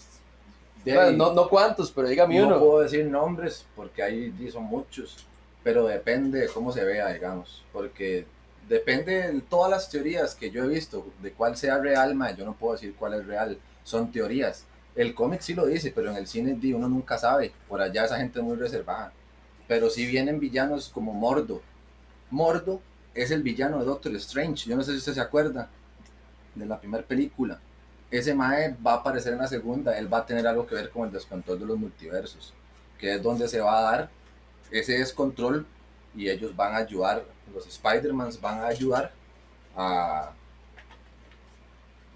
De 0.83 0.93
Bueno, 0.93 1.09
ahí- 1.09 1.17
no, 1.17 1.33
no 1.33 1.49
cuántos, 1.49 1.91
pero 1.91 2.07
dígame 2.09 2.37
no 2.39 2.47
uno. 2.47 2.59
puedo 2.59 2.79
decir 2.81 3.05
nombres 3.05 3.65
porque 3.75 4.03
ahí 4.03 4.33
sí 4.37 4.51
son 4.51 4.63
muchos, 4.63 5.25
pero 5.69 5.85
depende 5.85 6.39
de 6.39 6.47
cómo 6.47 6.71
se 6.71 6.83
vea, 6.83 7.13
digamos, 7.13 7.63
porque 7.71 8.25
depende 8.67 9.31
de 9.31 9.41
todas 9.41 9.69
las 9.69 9.87
teorías 9.87 10.33
que 10.33 10.49
yo 10.49 10.63
he 10.63 10.67
visto, 10.67 11.05
de 11.21 11.31
cuál 11.31 11.57
sea 11.57 11.77
real, 11.77 12.15
ma, 12.15 12.31
yo 12.31 12.43
no 12.43 12.55
puedo 12.55 12.73
decir 12.73 12.95
cuál 12.97 13.13
es 13.13 13.27
real, 13.27 13.55
son 13.83 14.11
teorías. 14.11 14.65
El 14.95 15.13
cómic 15.13 15.41
sí 15.41 15.53
lo 15.53 15.67
dice, 15.67 15.91
pero 15.93 16.09
en 16.09 16.17
el 16.17 16.25
cine 16.25 16.57
uno 16.73 16.89
nunca 16.89 17.19
sabe, 17.19 17.53
por 17.67 17.81
allá 17.81 18.05
esa 18.05 18.17
gente 18.17 18.39
es 18.39 18.45
muy 18.45 18.57
reservada. 18.57 19.13
Pero 19.67 19.91
si 19.91 20.07
vienen 20.07 20.39
villanos 20.39 20.89
como 20.89 21.13
Mordo. 21.13 21.61
Mordo 22.31 22.81
es 23.13 23.29
el 23.29 23.43
villano 23.43 23.77
de 23.77 23.85
Doctor 23.85 24.15
Strange, 24.15 24.67
yo 24.67 24.75
no 24.75 24.81
sé 24.81 24.93
si 24.93 24.97
usted 24.97 25.13
se 25.13 25.21
acuerda 25.21 25.69
de 26.55 26.65
la 26.65 26.79
primera 26.79 27.03
película 27.03 27.59
ese 28.09 28.33
Mae 28.33 28.75
va 28.83 28.93
a 28.93 28.95
aparecer 28.95 29.33
en 29.33 29.39
la 29.39 29.47
segunda, 29.47 29.95
él 29.95 30.11
va 30.11 30.17
a 30.17 30.25
tener 30.25 30.47
algo 30.47 30.65
que 30.65 30.73
ver 30.73 30.89
con 30.89 31.05
el 31.05 31.13
descontrol 31.13 31.59
de 31.59 31.65
los 31.67 31.77
multiversos, 31.77 32.55
que 32.97 33.13
es 33.13 33.21
donde 33.21 33.47
se 33.47 33.61
va 33.61 33.77
a 33.77 33.81
dar 33.83 34.09
ese 34.71 34.97
descontrol 34.97 35.65
y 36.15 36.29
ellos 36.29 36.55
van 36.55 36.73
a 36.73 36.77
ayudar, 36.77 37.25
los 37.53 37.67
Spider-Mans 37.67 38.39
van 38.41 38.59
a 38.59 38.67
ayudar 38.67 39.11
a, 39.75 40.31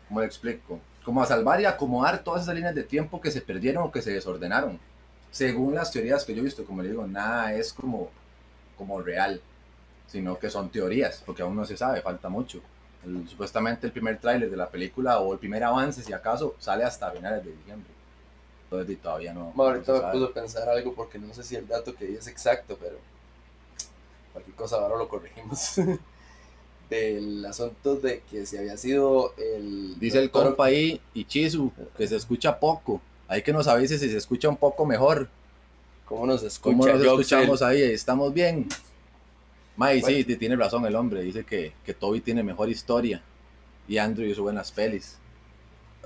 ¿cómo 0.07 0.21
le 0.21 0.25
explico? 0.25 0.79
Como 1.03 1.21
a 1.21 1.25
salvar 1.25 1.59
y 1.61 1.65
acomodar 1.65 2.23
todas 2.23 2.43
esas 2.43 2.55
líneas 2.55 2.75
de 2.75 2.83
tiempo 2.83 3.19
que 3.21 3.31
se 3.31 3.41
perdieron 3.41 3.83
o 3.83 3.91
que 3.91 4.01
se 4.01 4.11
desordenaron. 4.11 4.79
Según 5.31 5.73
las 5.73 5.91
teorías 5.91 6.23
que 6.23 6.33
yo 6.33 6.41
he 6.41 6.45
visto, 6.45 6.65
como 6.65 6.81
le 6.81 6.89
digo, 6.89 7.05
nada 7.07 7.53
es 7.53 7.73
como, 7.73 8.09
como 8.77 9.01
real, 9.01 9.41
sino 10.07 10.37
que 10.37 10.49
son 10.49 10.69
teorías, 10.69 11.23
porque 11.25 11.41
aún 11.41 11.55
no 11.55 11.65
se 11.65 11.75
sabe, 11.75 12.01
falta 12.01 12.29
mucho. 12.29 12.61
Supuestamente 13.27 13.87
el 13.87 13.91
primer 13.91 14.19
tráiler 14.19 14.49
de 14.49 14.55
la 14.55 14.69
película 14.69 15.19
o 15.19 15.33
el 15.33 15.39
primer 15.39 15.63
avance, 15.63 16.03
si 16.03 16.13
acaso, 16.13 16.55
sale 16.59 16.83
hasta 16.83 17.11
finales 17.11 17.43
de 17.43 17.51
diciembre. 17.51 17.92
Y 18.81 18.95
todavía 18.95 19.33
no. 19.33 19.53
Ahorita 19.57 19.93
me 19.93 20.11
puso 20.11 20.25
a 20.25 20.33
pensar 20.33 20.69
algo 20.69 20.93
porque 20.93 21.19
no 21.19 21.33
sé 21.33 21.43
si 21.43 21.55
el 21.55 21.67
dato 21.67 21.93
que 21.95 22.05
di 22.05 22.15
es 22.15 22.27
exacto, 22.27 22.77
pero 22.81 22.97
cualquier 24.31 24.55
cosa 24.55 24.77
ahora 24.77 24.97
lo 24.97 25.07
corregimos. 25.07 25.75
Del 26.89 27.43
asunto 27.45 27.95
de 27.95 28.21
que 28.29 28.45
si 28.45 28.57
había 28.57 28.77
sido 28.77 29.33
el. 29.37 29.97
Dice 29.99 30.19
el 30.19 30.25
doctor- 30.25 30.47
compa 30.49 30.65
ahí, 30.65 30.99
Ichizu, 31.13 31.71
que 31.97 32.07
se 32.07 32.15
escucha 32.17 32.59
poco. 32.59 33.01
Hay 33.27 33.41
que 33.41 33.53
nos 33.53 33.67
avise 33.67 33.97
si 33.97 34.09
se 34.09 34.17
escucha 34.17 34.49
un 34.49 34.57
poco 34.57 34.85
mejor. 34.85 35.27
¿Cómo 36.05 36.27
nos 36.27 36.43
escucha? 36.43 36.77
¿Cómo 36.77 36.85
nos 36.85 37.01
escuchamos 37.03 37.61
ahí? 37.61 37.81
¿Estamos 37.81 38.33
bien? 38.33 38.67
May, 39.77 40.03
sí, 40.03 40.23
ti- 40.23 40.35
tiene 40.35 40.55
razón 40.55 40.85
el 40.85 40.95
hombre. 40.95 41.21
Dice 41.21 41.43
que, 41.45 41.73
que 41.85 41.93
Toby 41.95 42.21
tiene 42.21 42.43
mejor 42.43 42.69
historia. 42.69 43.23
Y 43.87 43.97
Andrew 43.97 44.27
hizo 44.29 44.43
buenas 44.43 44.71
pelis. 44.71 45.17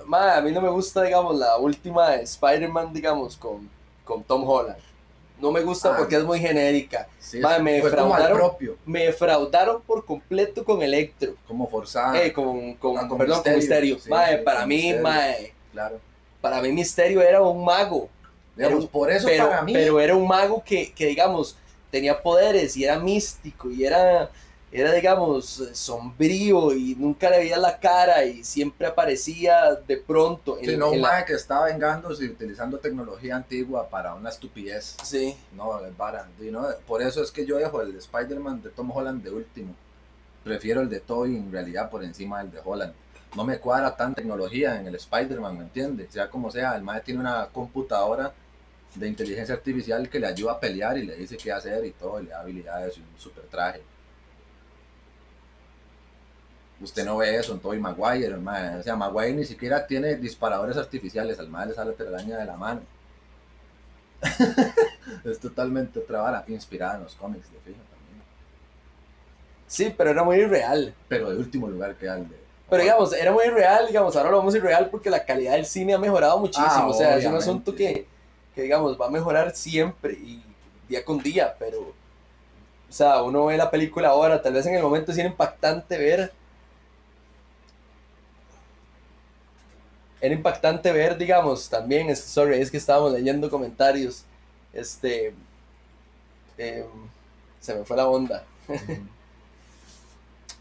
Ma, 0.06 0.36
a 0.36 0.40
mí 0.40 0.52
no 0.52 0.60
me 0.60 0.68
gusta, 0.68 1.02
digamos, 1.02 1.36
la 1.36 1.56
última 1.58 2.10
de 2.10 2.22
Spider-Man, 2.22 2.92
digamos, 2.92 3.36
con, 3.36 3.68
con 4.04 4.22
Tom 4.22 4.48
Holland. 4.48 4.78
No 5.40 5.52
me 5.52 5.60
gusta 5.60 5.92
Ah, 5.92 5.96
porque 5.98 6.16
es 6.16 6.24
muy 6.24 6.40
genérica. 6.40 7.06
Sí, 7.20 7.38
Mae, 7.38 7.62
me 7.62 7.74
defraudaron. 7.74 8.52
Me 8.84 9.04
defraudaron 9.04 9.80
por 9.82 10.04
completo 10.04 10.64
con 10.64 10.82
Electro. 10.82 11.34
como 11.46 11.68
forzada. 11.68 12.20
eh, 12.20 12.32
con, 12.32 12.74
con, 12.74 12.98
ah, 12.98 13.06
con 13.06 13.18
perdón, 13.18 13.42
con 13.42 13.54
Misterio. 13.54 13.94
Misterio. 13.94 13.98
Sí, 14.00 14.10
Mae, 14.10 14.38
sí, 14.38 14.42
para 14.44 14.66
mí, 14.66 14.76
Misterio. 14.94 15.52
Claro. 15.72 16.00
para 16.40 16.60
mí 16.62 16.72
Misterio 16.72 17.22
era 17.22 17.40
un 17.42 17.64
mago. 17.64 18.08
Digamos, 18.56 18.80
Pero- 18.86 18.90
por 18.90 19.10
eso 19.12 19.26
pero, 19.28 19.48
para 19.48 19.62
mí. 19.62 19.72
pero 19.72 20.00
era 20.00 20.16
un 20.16 20.26
mago 20.26 20.62
que, 20.64 20.92
que, 20.92 21.06
digamos, 21.06 21.56
tenía 21.92 22.20
poderes 22.20 22.76
y 22.76 22.82
era 22.84 22.98
místico 22.98 23.70
y 23.70 23.84
era, 23.84 24.30
era, 24.70 24.92
digamos, 24.92 25.62
sombrío 25.72 26.74
y 26.74 26.94
nunca 26.94 27.30
le 27.30 27.38
veía 27.38 27.56
la 27.56 27.78
cara 27.78 28.24
y 28.24 28.44
siempre 28.44 28.86
aparecía 28.86 29.74
de 29.74 29.96
pronto. 29.96 30.58
Sí, 30.62 30.76
no 30.76 30.90
un 30.90 31.00
mae 31.00 31.24
que 31.24 31.32
está 31.32 31.64
vengándose 31.64 32.24
y 32.24 32.28
utilizando 32.28 32.78
tecnología 32.78 33.36
antigua 33.36 33.88
para 33.88 34.14
una 34.14 34.28
estupidez. 34.28 34.96
Sí, 35.02 35.36
No, 35.56 35.84
es 35.84 35.96
vara. 35.96 36.28
Y 36.40 36.50
no, 36.50 36.66
por 36.86 37.00
eso 37.00 37.22
es 37.22 37.30
que 37.30 37.46
yo 37.46 37.56
dejo 37.56 37.80
el 37.80 37.96
Spider-Man 37.96 38.62
de 38.62 38.70
Tom 38.70 38.90
Holland 38.90 39.22
de 39.22 39.30
último. 39.30 39.74
prefiero 40.44 40.82
el 40.82 40.90
de 40.90 41.00
Toy 41.00 41.36
en 41.36 41.50
realidad 41.50 41.90
por 41.90 42.04
encima 42.04 42.42
del 42.42 42.50
de 42.50 42.60
Holland. 42.62 42.92
No 43.36 43.44
me 43.44 43.58
cuadra 43.58 43.96
tanta 43.96 44.20
tecnología 44.20 44.78
en 44.80 44.86
el 44.86 44.94
Spider-Man, 44.94 45.56
¿me 45.58 45.64
entiendes? 45.64 46.12
Sea 46.12 46.28
como 46.30 46.50
sea, 46.50 46.76
el 46.76 46.82
mae 46.82 47.00
tiene 47.00 47.20
una 47.20 47.46
computadora 47.46 48.32
de 48.94 49.08
inteligencia 49.08 49.54
artificial 49.54 50.08
que 50.08 50.18
le 50.18 50.26
ayuda 50.26 50.52
a 50.52 50.60
pelear 50.60 50.96
y 50.98 51.04
le 51.04 51.16
dice 51.16 51.36
qué 51.36 51.52
hacer 51.52 51.84
y 51.84 51.90
todo, 51.92 52.20
y 52.20 52.24
le 52.24 52.30
da 52.30 52.40
habilidades 52.40 52.96
y 52.96 53.00
un 53.00 53.18
super 53.18 53.44
traje. 53.44 53.82
Usted 56.80 57.04
no 57.04 57.16
ve 57.16 57.36
eso 57.36 57.52
en 57.52 57.60
Tobey 57.60 57.80
Maguire, 57.80 58.36
mae. 58.36 58.76
O 58.76 58.82
sea, 58.82 58.94
Maguire 58.94 59.32
ni 59.32 59.44
siquiera 59.44 59.86
tiene 59.86 60.16
disparadores 60.16 60.76
artificiales, 60.76 61.38
al 61.38 61.48
mae 61.48 61.66
le 61.66 61.74
sale 61.74 61.92
telaraña 61.92 62.36
de 62.38 62.44
la 62.44 62.56
mano. 62.56 62.80
es 65.24 65.38
totalmente 65.38 65.98
otra 65.98 66.20
vara, 66.20 66.44
inspirada 66.48 66.96
en 66.96 67.04
los 67.04 67.14
cómics 67.14 67.50
de 67.52 67.58
fijo 67.58 67.78
también. 67.90 68.22
Sí, 69.66 69.94
pero 69.96 70.10
era 70.10 70.22
muy 70.22 70.36
irreal. 70.36 70.94
Pero 71.08 71.30
de 71.30 71.36
último 71.36 71.68
lugar 71.68 71.96
que 71.96 72.08
al 72.08 72.28
de. 72.28 72.36
Pero 72.70 72.82
digamos, 72.82 73.12
era 73.12 73.32
muy 73.32 73.46
irreal, 73.46 73.86
digamos, 73.86 74.14
ahora 74.14 74.30
lo 74.30 74.38
vamos 74.38 74.54
a 74.54 74.58
irreal 74.58 74.88
porque 74.90 75.08
la 75.08 75.24
calidad 75.24 75.52
del 75.52 75.66
cine 75.66 75.94
ha 75.94 75.98
mejorado 75.98 76.38
muchísimo. 76.38 76.68
Ah, 76.68 76.86
o 76.86 76.92
sea, 76.92 77.10
es 77.10 77.24
un 77.24 77.30
obviamente. 77.30 77.44
asunto 77.44 77.74
que, 77.74 78.06
que, 78.54 78.62
digamos, 78.62 79.00
va 79.00 79.06
a 79.06 79.10
mejorar 79.10 79.54
siempre 79.54 80.12
y 80.12 80.42
día 80.88 81.04
con 81.04 81.18
día, 81.18 81.54
pero, 81.58 81.80
o 81.80 82.92
sea, 82.92 83.22
uno 83.22 83.46
ve 83.46 83.56
la 83.56 83.70
película 83.70 84.08
ahora, 84.08 84.42
tal 84.42 84.52
vez 84.52 84.66
en 84.66 84.74
el 84.74 84.82
momento 84.82 85.12
era 85.12 85.24
impactante 85.24 85.96
ver. 85.96 86.32
Era 90.20 90.34
impactante 90.34 90.92
ver, 90.92 91.16
digamos, 91.16 91.68
también, 91.68 92.10
es, 92.10 92.20
sorry, 92.20 92.60
es 92.60 92.70
que 92.70 92.76
estábamos 92.76 93.12
leyendo 93.12 93.48
comentarios, 93.50 94.24
este, 94.72 95.32
em, 96.56 96.86
se 97.60 97.74
me 97.74 97.84
fue 97.84 97.96
la 97.96 98.06
onda. 98.08 98.44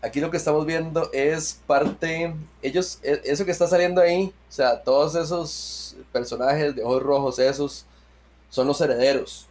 Aquí 0.02 0.20
lo 0.20 0.30
que 0.30 0.38
estamos 0.38 0.65
viendo 0.65 1.12
es 1.12 1.60
parte, 1.65 2.34
ellos, 2.62 3.00
e- 3.04 3.22
eso 3.26 3.46
que 3.46 3.52
está 3.52 3.67
saliendo 3.67 4.00
ahí, 4.02 4.34
o 4.48 4.52
sea, 4.52 4.84
todos 4.84 5.15
esos 5.15 5.96
personajes 6.12 6.76
de 6.76 6.84
ojos 6.84 7.02
rojos, 7.04 7.39
esos, 7.39 7.86
son 8.50 8.67
los 8.67 8.80
herederos. 8.82 9.48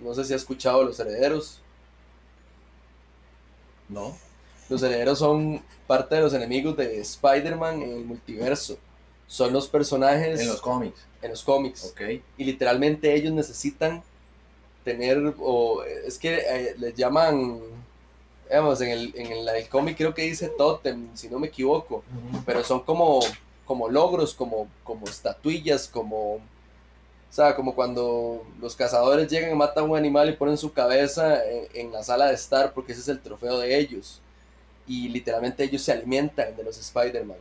No 0.00 0.14
sé 0.14 0.24
si 0.24 0.32
ha 0.32 0.36
escuchado 0.36 0.84
los 0.84 0.98
herederos. 1.00 1.60
¿No? 3.88 4.16
Los 4.68 4.82
herederos 4.82 5.18
son 5.18 5.62
parte 5.86 6.16
de 6.16 6.20
los 6.22 6.34
enemigos 6.34 6.76
de 6.76 7.00
Spider-Man 7.00 7.82
en 7.82 7.90
el 7.92 8.04
multiverso. 8.04 8.78
Son 9.28 9.52
los 9.52 9.68
personajes 9.68 10.40
En 10.40 10.48
los 10.48 10.60
cómics. 10.60 10.98
en 11.22 11.30
los 11.30 11.42
cómics. 11.44 11.84
Ok. 11.92 12.00
y 12.38 12.44
literalmente 12.44 13.14
ellos 13.14 13.32
necesitan 13.32 14.02
tener, 14.84 15.34
o 15.38 15.84
es 15.84 16.18
que 16.18 16.38
eh, 16.38 16.74
les 16.78 16.94
llaman, 16.94 17.60
digamos, 18.48 18.80
en 18.80 18.88
el, 18.90 19.12
en 19.16 19.26
el, 19.32 19.48
el 19.48 19.68
cómic 19.68 19.96
creo 19.98 20.14
que 20.14 20.22
dice 20.22 20.48
Totem, 20.48 21.10
si 21.14 21.28
no 21.28 21.38
me 21.38 21.48
equivoco, 21.48 22.02
pero 22.46 22.64
son 22.64 22.80
como, 22.80 23.20
como 23.66 23.88
logros, 23.90 24.32
como, 24.32 24.66
como 24.82 25.06
estatuillas, 25.06 25.88
como, 25.88 26.36
o 26.36 26.40
sea, 27.30 27.54
como 27.54 27.74
cuando 27.74 28.46
los 28.58 28.74
cazadores 28.74 29.28
llegan 29.30 29.52
y 29.52 29.54
matan 29.54 29.84
a 29.84 29.86
un 29.88 29.96
animal 29.98 30.30
y 30.30 30.36
ponen 30.36 30.56
su 30.56 30.72
cabeza 30.72 31.44
en, 31.44 31.66
en 31.74 31.92
la 31.92 32.02
sala 32.02 32.28
de 32.28 32.34
estar 32.34 32.72
porque 32.72 32.92
ese 32.92 33.02
es 33.02 33.08
el 33.08 33.20
trofeo 33.20 33.58
de 33.58 33.78
ellos. 33.78 34.22
Y 34.86 35.10
literalmente 35.10 35.64
ellos 35.64 35.82
se 35.82 35.92
alimentan 35.92 36.56
de 36.56 36.64
los 36.64 36.78
Spider-Man. 36.78 37.36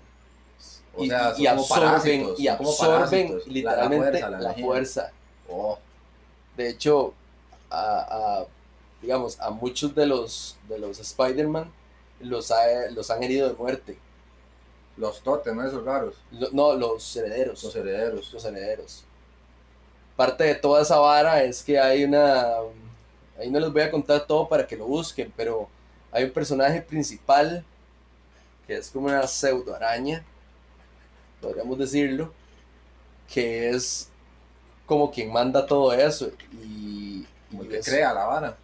O 0.98 1.04
y, 1.04 1.08
sea, 1.10 1.28
absorben, 1.30 1.68
parásitos, 1.70 2.40
y 2.40 2.48
absorben 2.48 2.96
parásitos. 2.96 3.48
La- 3.48 3.48
la 3.48 3.54
literalmente 3.54 4.20
fuerza, 4.20 4.30
la, 4.40 4.54
fuerza. 4.54 5.12
Oh, 5.50 5.78
De 6.58 6.70
hecho, 6.70 7.14
a, 7.70 8.40
a, 8.40 8.46
digamos, 9.02 9.40
a 9.40 9.50
muchos 9.52 9.94
de 9.96 10.06
los, 10.08 10.58
de 10.68 10.80
los 10.80 11.00
Spider-Man 11.00 11.72
los, 12.20 12.50
ha- 12.52 12.90
los 12.92 13.10
han 13.12 13.22
herido 13.24 13.48
de 13.48 13.56
muerte. 13.56 13.98
los 14.98 15.22
tótems, 15.22 15.66
esos 15.66 15.86
raros. 15.86 16.16
Lo- 16.32 16.50
no, 16.52 16.74
los 16.74 17.16
herederos. 17.16 17.64
Los 17.64 17.76
herederos. 17.76 18.34
los 18.34 18.44
herederos. 18.46 19.04
Parte 20.16 20.44
de 20.46 20.56
toda 20.56 20.82
esa 20.82 20.98
vara 20.98 21.44
es 21.44 21.62
que 21.62 21.80
hay 21.80 22.04
una... 22.04 22.56
Ahí 23.40 23.52
no 23.52 23.60
les 23.60 23.72
voy 23.72 23.84
a 23.84 23.92
contar 23.92 24.26
todo 24.26 24.50
para 24.50 24.66
que 24.66 24.76
lo 24.76 24.88
busquen, 24.88 25.32
pero 25.38 25.70
hay 26.12 26.24
un 26.24 26.32
personaje 26.32 26.82
principal 26.82 27.64
que 28.66 28.78
es 28.78 28.90
como 28.90 29.06
una 29.06 29.28
pseudo 29.28 29.76
araña, 29.76 30.26
podríamos 31.42 31.78
decirlo, 31.78 32.34
que 33.32 33.70
es 33.70 34.10
como 34.86 35.12
quien 35.12 35.32
manda 35.32 35.66
todo 35.66 35.94
eso 35.94 36.32
y, 36.64 37.26
y 37.52 37.68
que 37.70 37.80
crea 37.82 38.14
la 38.14 38.26
vara. 38.26 38.58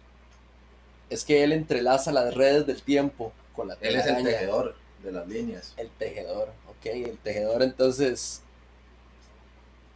es 1.10 1.24
que 1.24 1.44
él 1.44 1.52
entrelaza 1.52 2.12
las 2.12 2.34
redes 2.34 2.66
del 2.66 2.82
tiempo 2.82 3.32
con 3.54 3.68
la 3.68 3.76
Él 3.80 3.96
es 3.96 4.06
el 4.06 4.24
tejedor 4.24 4.74
de 5.02 5.12
las 5.12 5.28
líneas. 5.28 5.74
El 5.76 5.90
tejedor, 5.90 6.48
ok, 6.68 6.86
el 6.86 7.18
tejedor 7.18 7.62
entonces... 7.62 8.40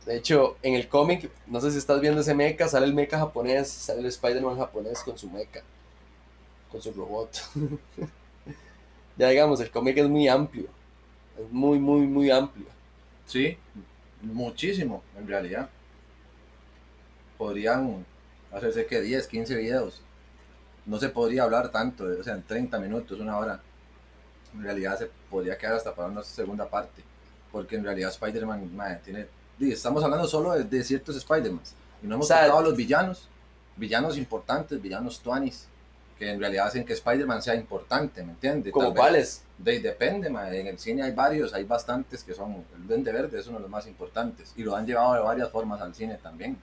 De 0.06 0.16
hecho, 0.16 0.56
en 0.62 0.74
el 0.74 0.88
cómic, 0.88 1.30
no 1.46 1.60
sé 1.60 1.70
si 1.70 1.76
estás 1.76 2.00
viendo 2.00 2.22
ese 2.22 2.34
mecha, 2.34 2.66
sale 2.66 2.86
el 2.86 2.94
mecha 2.94 3.18
japonés, 3.18 3.68
sale 3.68 4.00
el 4.00 4.06
Spider-Man 4.06 4.56
japonés 4.56 5.02
con 5.02 5.18
su 5.18 5.28
mecha, 5.28 5.62
con 6.70 6.80
su 6.80 6.92
robot. 6.92 7.30
ya 9.18 9.28
digamos, 9.28 9.60
el 9.60 9.70
cómic 9.70 9.98
es 9.98 10.08
muy 10.08 10.26
amplio, 10.28 10.68
es 11.38 11.50
muy, 11.50 11.78
muy, 11.78 12.06
muy 12.06 12.30
amplio. 12.30 12.66
Sí, 13.26 13.56
muchísimo, 14.22 15.02
en 15.16 15.28
realidad. 15.28 15.68
Podrían 17.36 18.04
hacerse 18.52 18.86
que 18.86 19.00
10, 19.00 19.26
15 19.26 19.56
videos. 19.56 20.02
No 20.86 20.98
se 20.98 21.10
podría 21.10 21.44
hablar 21.44 21.70
tanto, 21.70 22.04
o 22.04 22.22
sea, 22.22 22.34
en 22.34 22.42
30 22.42 22.78
minutos, 22.78 23.20
una 23.20 23.38
hora. 23.38 23.60
En 24.54 24.62
realidad 24.62 24.98
se 24.98 25.10
podría 25.30 25.56
quedar 25.58 25.74
hasta 25.74 25.94
para 25.94 26.08
una 26.08 26.22
segunda 26.22 26.68
parte. 26.68 27.02
Porque 27.52 27.76
en 27.76 27.84
realidad 27.84 28.10
Spider-Man 28.10 29.00
tiene... 29.04 29.26
Estamos 29.60 30.02
hablando 30.02 30.26
solo 30.26 30.52
de, 30.52 30.64
de 30.64 30.82
ciertos 30.82 31.16
Spider-Man. 31.16 31.62
Y 32.02 32.06
no 32.06 32.14
hemos 32.14 32.26
O 32.26 32.28
sea, 32.28 32.44
a 32.44 32.62
los 32.62 32.76
villanos. 32.76 33.28
Villanos 33.76 34.16
importantes, 34.16 34.80
villanos 34.80 35.20
tuanis. 35.20 35.68
Que 36.18 36.30
en 36.30 36.40
realidad 36.40 36.66
hacen 36.66 36.84
que 36.84 36.94
Spider-Man 36.94 37.42
sea 37.42 37.54
importante, 37.54 38.24
¿me 38.24 38.32
entiendes? 38.32 38.72
¿Como 38.72 38.92
cuáles? 38.92 39.42
de, 39.58 39.80
depende, 39.80 40.28
en 40.28 40.66
el 40.66 40.78
cine 40.78 41.02
hay 41.02 41.12
varios, 41.12 41.52
hay 41.52 41.64
bastantes 41.64 42.22
que 42.22 42.32
son, 42.32 42.64
el 42.76 42.86
Duende 42.86 43.12
Verde 43.12 43.38
es 43.38 43.46
uno 43.48 43.58
de 43.58 43.62
los 43.62 43.70
más 43.70 43.86
importantes 43.86 44.52
y 44.56 44.62
lo 44.62 44.74
han 44.74 44.86
llevado 44.86 45.14
de 45.14 45.20
varias 45.20 45.50
formas 45.50 45.80
al 45.80 45.94
cine 45.94 46.18
también, 46.22 46.56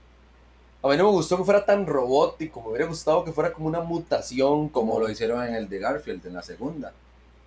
A 0.82 0.88
mí 0.88 0.98
no 0.98 1.06
me 1.06 1.12
gustó 1.12 1.38
que 1.38 1.44
fuera 1.44 1.66
tan 1.66 1.86
robótico, 1.86 2.62
me 2.62 2.70
hubiera 2.70 2.86
gustado 2.86 3.24
que 3.24 3.34
fuera 3.34 3.52
como 3.52 3.68
una 3.68 3.82
mutación, 3.82 4.70
como, 4.70 4.94
como 4.94 5.00
lo 5.02 5.10
hicieron 5.10 5.44
en 5.44 5.56
el 5.56 5.68
de 5.68 5.80
Garfield, 5.80 6.26
en 6.26 6.34
la 6.34 6.42
segunda, 6.42 6.94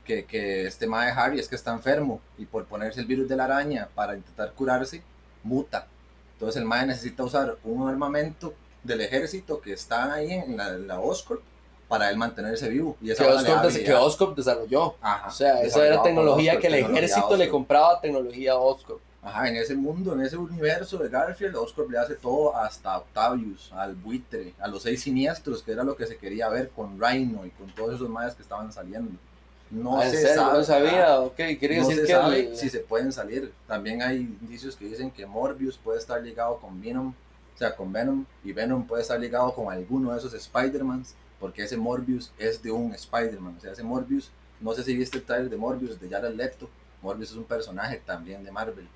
que, 0.05 0.25
que 0.25 0.67
este 0.67 0.87
mae 0.87 1.11
Harry 1.11 1.39
es 1.41 1.49
que 1.49 1.57
está 1.57 1.73
enfermo 1.73 2.21
y 2.37 2.45
por 2.45 2.67
ponerse 2.67 3.01
el 3.01 3.07
virus 3.07 3.29
de 3.29 3.37
la 3.37 3.45
araña 3.45 3.89
para 3.95 4.17
intentar 4.17 4.53
curarse, 4.53 5.03
muta. 5.43 5.87
Entonces 6.35 6.61
el 6.61 6.67
mae 6.67 6.87
necesita 6.87 7.25
usar 7.25 7.57
un 7.65 7.89
armamento 7.89 8.55
del 8.83 9.01
ejército 9.01 9.61
que 9.61 9.73
está 9.73 10.15
ahí 10.15 10.33
en 10.33 10.57
la, 10.57 10.69
en 10.71 10.87
la 10.87 11.01
Oscorp 11.01 11.43
para 11.89 12.11
él 12.11 12.17
mantenerse 12.17 12.69
vivo. 12.69 12.97
Y 13.01 13.11
esa 13.11 13.25
que 13.25 13.31
Oscorp, 13.31 13.63
des- 13.63 13.73
que 13.75 13.79
habilidad. 13.81 14.05
Oscorp 14.05 14.37
desarrolló. 14.37 14.95
Ajá, 15.01 15.29
O 15.29 15.31
sea, 15.31 15.63
esa 15.63 15.87
era 15.87 16.03
tecnología 16.03 16.53
Oscorp, 16.53 16.61
que 16.61 16.67
el 16.69 16.75
ejército 16.85 17.37
le 17.37 17.49
compraba 17.49 18.01
tecnología 18.01 18.53
a 18.53 18.57
Oscorp. 18.57 19.01
Ajá, 19.23 19.49
en 19.49 19.57
ese 19.57 19.75
mundo, 19.75 20.13
en 20.13 20.21
ese 20.21 20.37
universo 20.37 20.97
de 20.99 21.09
Garfield, 21.09 21.57
Oscorp 21.57 21.91
le 21.91 21.99
hace 21.99 22.15
todo 22.15 22.55
hasta 22.57 22.97
Octavius, 22.99 23.73
al 23.73 23.95
buitre, 23.95 24.55
a 24.61 24.69
los 24.69 24.83
seis 24.83 25.03
siniestros, 25.03 25.63
que 25.63 25.73
era 25.73 25.83
lo 25.83 25.97
que 25.97 26.07
se 26.07 26.17
quería 26.17 26.49
ver 26.49 26.71
con 26.71 27.01
Rhino 27.01 27.45
y 27.45 27.51
con 27.51 27.67
todos 27.75 27.95
esos 27.97 28.09
mayas 28.09 28.35
que 28.35 28.43
estaban 28.43 28.73
saliendo. 28.73 29.11
No 29.71 29.99
Ah, 29.99 30.05
¿en 30.07 30.11
se 30.13 30.19
serio? 30.23 30.35
sabe. 30.35 30.59
no 30.59 30.65
sabía, 30.65 31.21
ok, 31.21 31.35
quiere 31.59 31.77
No 31.81 31.89
decir 31.89 31.97
se 32.03 32.07
que 32.07 32.13
sabe 32.13 32.41
el- 32.51 32.57
si 32.57 32.71
se 32.71 32.79
pueden 32.81 33.13
salir. 33.13 33.53
También 33.67 34.01
hay 34.03 34.17
indicios 34.41 34.77
que 34.77 34.87
dicen 34.87 35.11
que 35.11 35.27
Morbius 35.27 35.77
puede 35.77 35.99
estar 35.99 36.23
ligado 36.23 36.57
con 36.59 36.81
Venom, 36.81 37.09
o 37.55 37.59
sea, 37.59 37.75
con 37.77 37.93
Venom, 37.93 38.25
y 38.45 38.53
Venom 38.53 38.87
puede 38.87 39.03
estar 39.03 39.19
ligado 39.21 39.53
con 39.53 39.71
alguno 39.71 40.13
de 40.13 40.19
esos 40.19 40.33
Spider-Mans, 40.33 41.15
porque 41.41 41.63
ese 41.63 41.77
Morbius 41.77 42.33
es 42.39 42.63
de 42.63 42.71
un 42.71 42.95
Spider-Man. 42.95 43.57
O 43.59 43.61
sea, 43.61 43.73
ese 43.73 43.83
Morbius, 43.83 44.31
no 44.61 44.73
sé 44.73 44.83
si 44.83 44.97
viste 44.97 45.19
el 45.19 45.25
trailer 45.25 45.51
de 45.51 45.57
Morbius 45.57 46.01
de 46.01 46.09
Jared 46.09 46.35
Leto. 46.35 46.69
Morbius 47.03 47.31
es 47.31 47.37
un 47.37 47.45
personaje 47.45 48.03
también 48.05 48.45
de 48.45 48.51
Marvel 48.51 48.89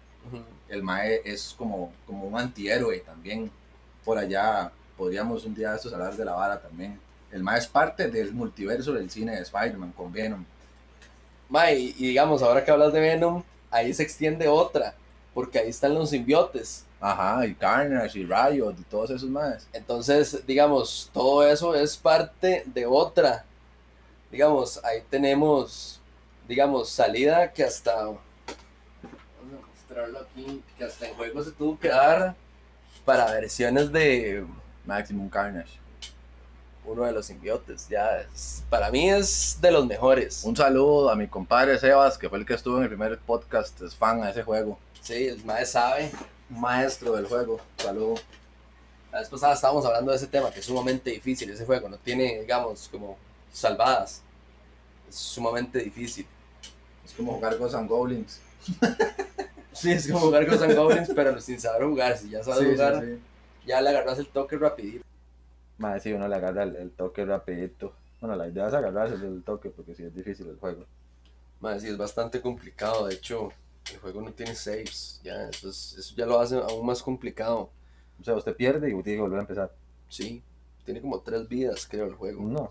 el 0.69 0.83
Mae 0.83 1.21
es 1.25 1.55
como, 1.57 1.93
como 2.07 2.27
un 2.27 2.39
antihéroe 2.39 2.99
también. 3.01 3.51
Por 4.05 4.19
allá 4.19 4.73
podríamos 4.97 5.45
un 5.45 5.55
día 5.55 5.71
de 5.71 5.77
estos 5.77 5.93
hablar 5.93 6.17
de 6.17 6.25
la 6.25 6.33
vara 6.33 6.61
también. 6.61 6.99
El 7.31 7.43
Mae 7.43 7.59
es 7.59 7.67
parte 7.67 8.09
del 8.09 8.33
multiverso 8.33 8.93
del 8.93 9.11
cine 9.11 9.37
de 9.37 9.43
Spider-Man 9.43 9.93
con 9.93 10.13
Venom. 10.13 10.45
Ma, 11.49 11.71
y, 11.73 11.95
y 11.99 12.09
digamos, 12.09 12.43
ahora 12.43 12.65
que 12.65 12.71
hablas 12.71 12.93
de 12.93 13.01
Venom, 13.01 13.43
ahí 13.71 13.93
se 13.93 14.03
extiende 14.03 14.49
otra, 14.49 14.95
porque 15.35 15.59
ahí 15.59 15.69
están 15.69 15.95
los 15.95 16.11
simbiotes. 16.11 16.85
Ajá, 17.01 17.45
y 17.47 17.55
Carnage 17.55 18.19
y 18.21 18.25
Riot 18.25 18.75
y 18.79 18.83
todos 18.85 19.11
esos 19.11 19.29
más. 19.29 19.67
Entonces, 19.73 20.47
digamos, 20.47 21.11
todo 21.13 21.45
eso 21.47 21.75
es 21.75 21.97
parte 21.97 22.63
de 22.67 22.87
otra. 22.87 23.45
Digamos, 24.31 24.83
ahí 24.85 25.03
tenemos, 25.11 26.01
digamos, 26.47 26.89
salida 26.91 27.53
que 27.53 27.65
hasta... 27.65 27.97
Vamos 28.05 28.21
a 29.63 29.67
mostrarlo 29.69 30.19
aquí, 30.21 30.63
que 30.79 30.85
hasta 30.85 31.09
en 31.09 31.15
juego 31.17 31.43
se 31.43 31.51
tuvo 31.53 31.79
que 31.79 31.89
dar 31.89 32.35
para 33.05 33.27
versiones 33.33 33.91
de... 33.93 34.47
Maximum 34.87 35.29
Carnage. 35.29 35.79
uno 36.85 37.03
de 37.05 37.13
los 37.13 37.27
simbiotes. 37.27 37.89
Ya 37.89 38.21
es- 38.21 38.63
para 38.71 38.91
mí 38.91 39.11
es 39.11 39.59
de 39.61 39.71
los 39.73 39.87
mejores. 39.87 40.45
Un 40.45 40.57
saludo 40.57 41.11
a 41.11 41.17
mi 41.17 41.27
compadre 41.29 41.79
Sebas, 41.79 42.17
que 42.19 42.29
fue 42.29 42.39
el 42.39 42.47
que 42.47 42.55
estuvo 42.55 42.77
en 42.79 42.85
el 42.85 42.89
primer 42.89 43.19
podcast, 43.19 43.81
es 43.83 43.95
fan 43.95 44.23
a 44.23 44.31
ese 44.31 44.43
juego. 44.45 44.79
Sí, 45.03 45.27
el 45.29 45.45
mae 45.45 45.67
sabe. 45.67 46.11
Maestro 46.49 47.13
del 47.17 47.27
juego. 47.27 47.61
Saludo. 47.77 48.15
La 49.11 49.19
vez 49.21 49.29
pasada 49.29 49.53
estábamos 49.55 49.85
hablando 49.85 50.11
de 50.11 50.17
ese 50.17 50.27
tema, 50.27 50.51
que 50.51 50.61
es 50.61 50.67
sumamente 50.67 51.11
difícil 51.11 51.51
ese 51.51 51.67
juego. 51.67 51.89
No 51.89 51.99
tiene, 51.99 52.41
digamos, 52.41 52.89
como 52.89 53.19
salvadas. 53.53 54.23
Es 55.09 55.17
sumamente 55.17 55.81
difícil. 55.81 56.27
Es 57.05 57.13
como 57.13 57.33
jugar 57.35 57.59
Ghosts 57.59 57.75
and 57.77 57.89
Goblins. 57.89 58.41
Sí, 59.75 59.91
es 59.91 60.07
como 60.07 60.27
jugar 60.27 60.45
Ghosts 60.45 60.65
and 60.65 60.77
Goblins, 60.77 61.11
pero 61.17 61.41
sin 61.41 61.59
saber 61.59 61.89
jugar. 61.89 62.17
Si 62.19 62.29
ya 62.29 62.45
sabes 62.45 62.59
Sí, 62.61 62.65
sí, 62.67 62.73
jugar, 62.73 63.03
sí. 63.03 63.19
ya 63.67 63.81
le 63.81 63.89
agarras 63.89 64.19
el 64.19 64.27
toque 64.29 64.59
rapidito. 64.59 65.03
Mae, 65.79 65.99
sí, 65.99 66.13
uno 66.13 66.29
le 66.29 66.37
agarra 66.37 66.65
el, 66.65 66.77
el 66.77 66.91
toque 66.91 67.25
rapidito. 67.25 67.95
Bueno, 68.21 68.37
la 68.37 68.47
idea 68.49 68.69
es 68.69 68.75
agarrarse 68.75 69.15
el 69.15 69.43
toque 69.43 69.71
porque 69.71 69.95
sí 69.95 70.03
es 70.05 70.15
difícil 70.15 70.47
el 70.49 70.57
juego. 70.59 70.85
Mae, 71.61 71.81
sí, 71.81 71.89
es 71.89 71.97
bastante 71.97 72.43
complicado. 72.43 73.07
De 73.07 73.15
hecho, 73.15 73.51
el 73.93 73.99
juego 73.99 74.23
no 74.23 74.33
tiene 74.33 74.55
saves. 74.55 75.21
Ya, 75.25 75.49
eso, 75.49 75.69
es- 75.71 75.95
eso 75.99 76.15
ya 76.17 76.27
lo 76.27 76.41
hace 76.41 76.57
aún 76.57 76.87
más 76.87 77.03
complicado. 77.03 77.71
O 78.21 78.25
sea, 78.25 78.35
usted 78.35 78.55
pierde 78.57 78.89
y 78.89 79.03
tiene 79.03 79.17
que 79.17 79.21
volver 79.23 79.39
a 79.39 79.43
empezar. 79.43 79.73
Sí, 80.09 80.43
tiene 80.85 81.01
como 81.01 81.21
tres 81.21 81.49
vidas, 81.49 81.87
creo, 81.89 82.07
el 82.07 82.15
juego. 82.15 82.43
No. 82.43 82.71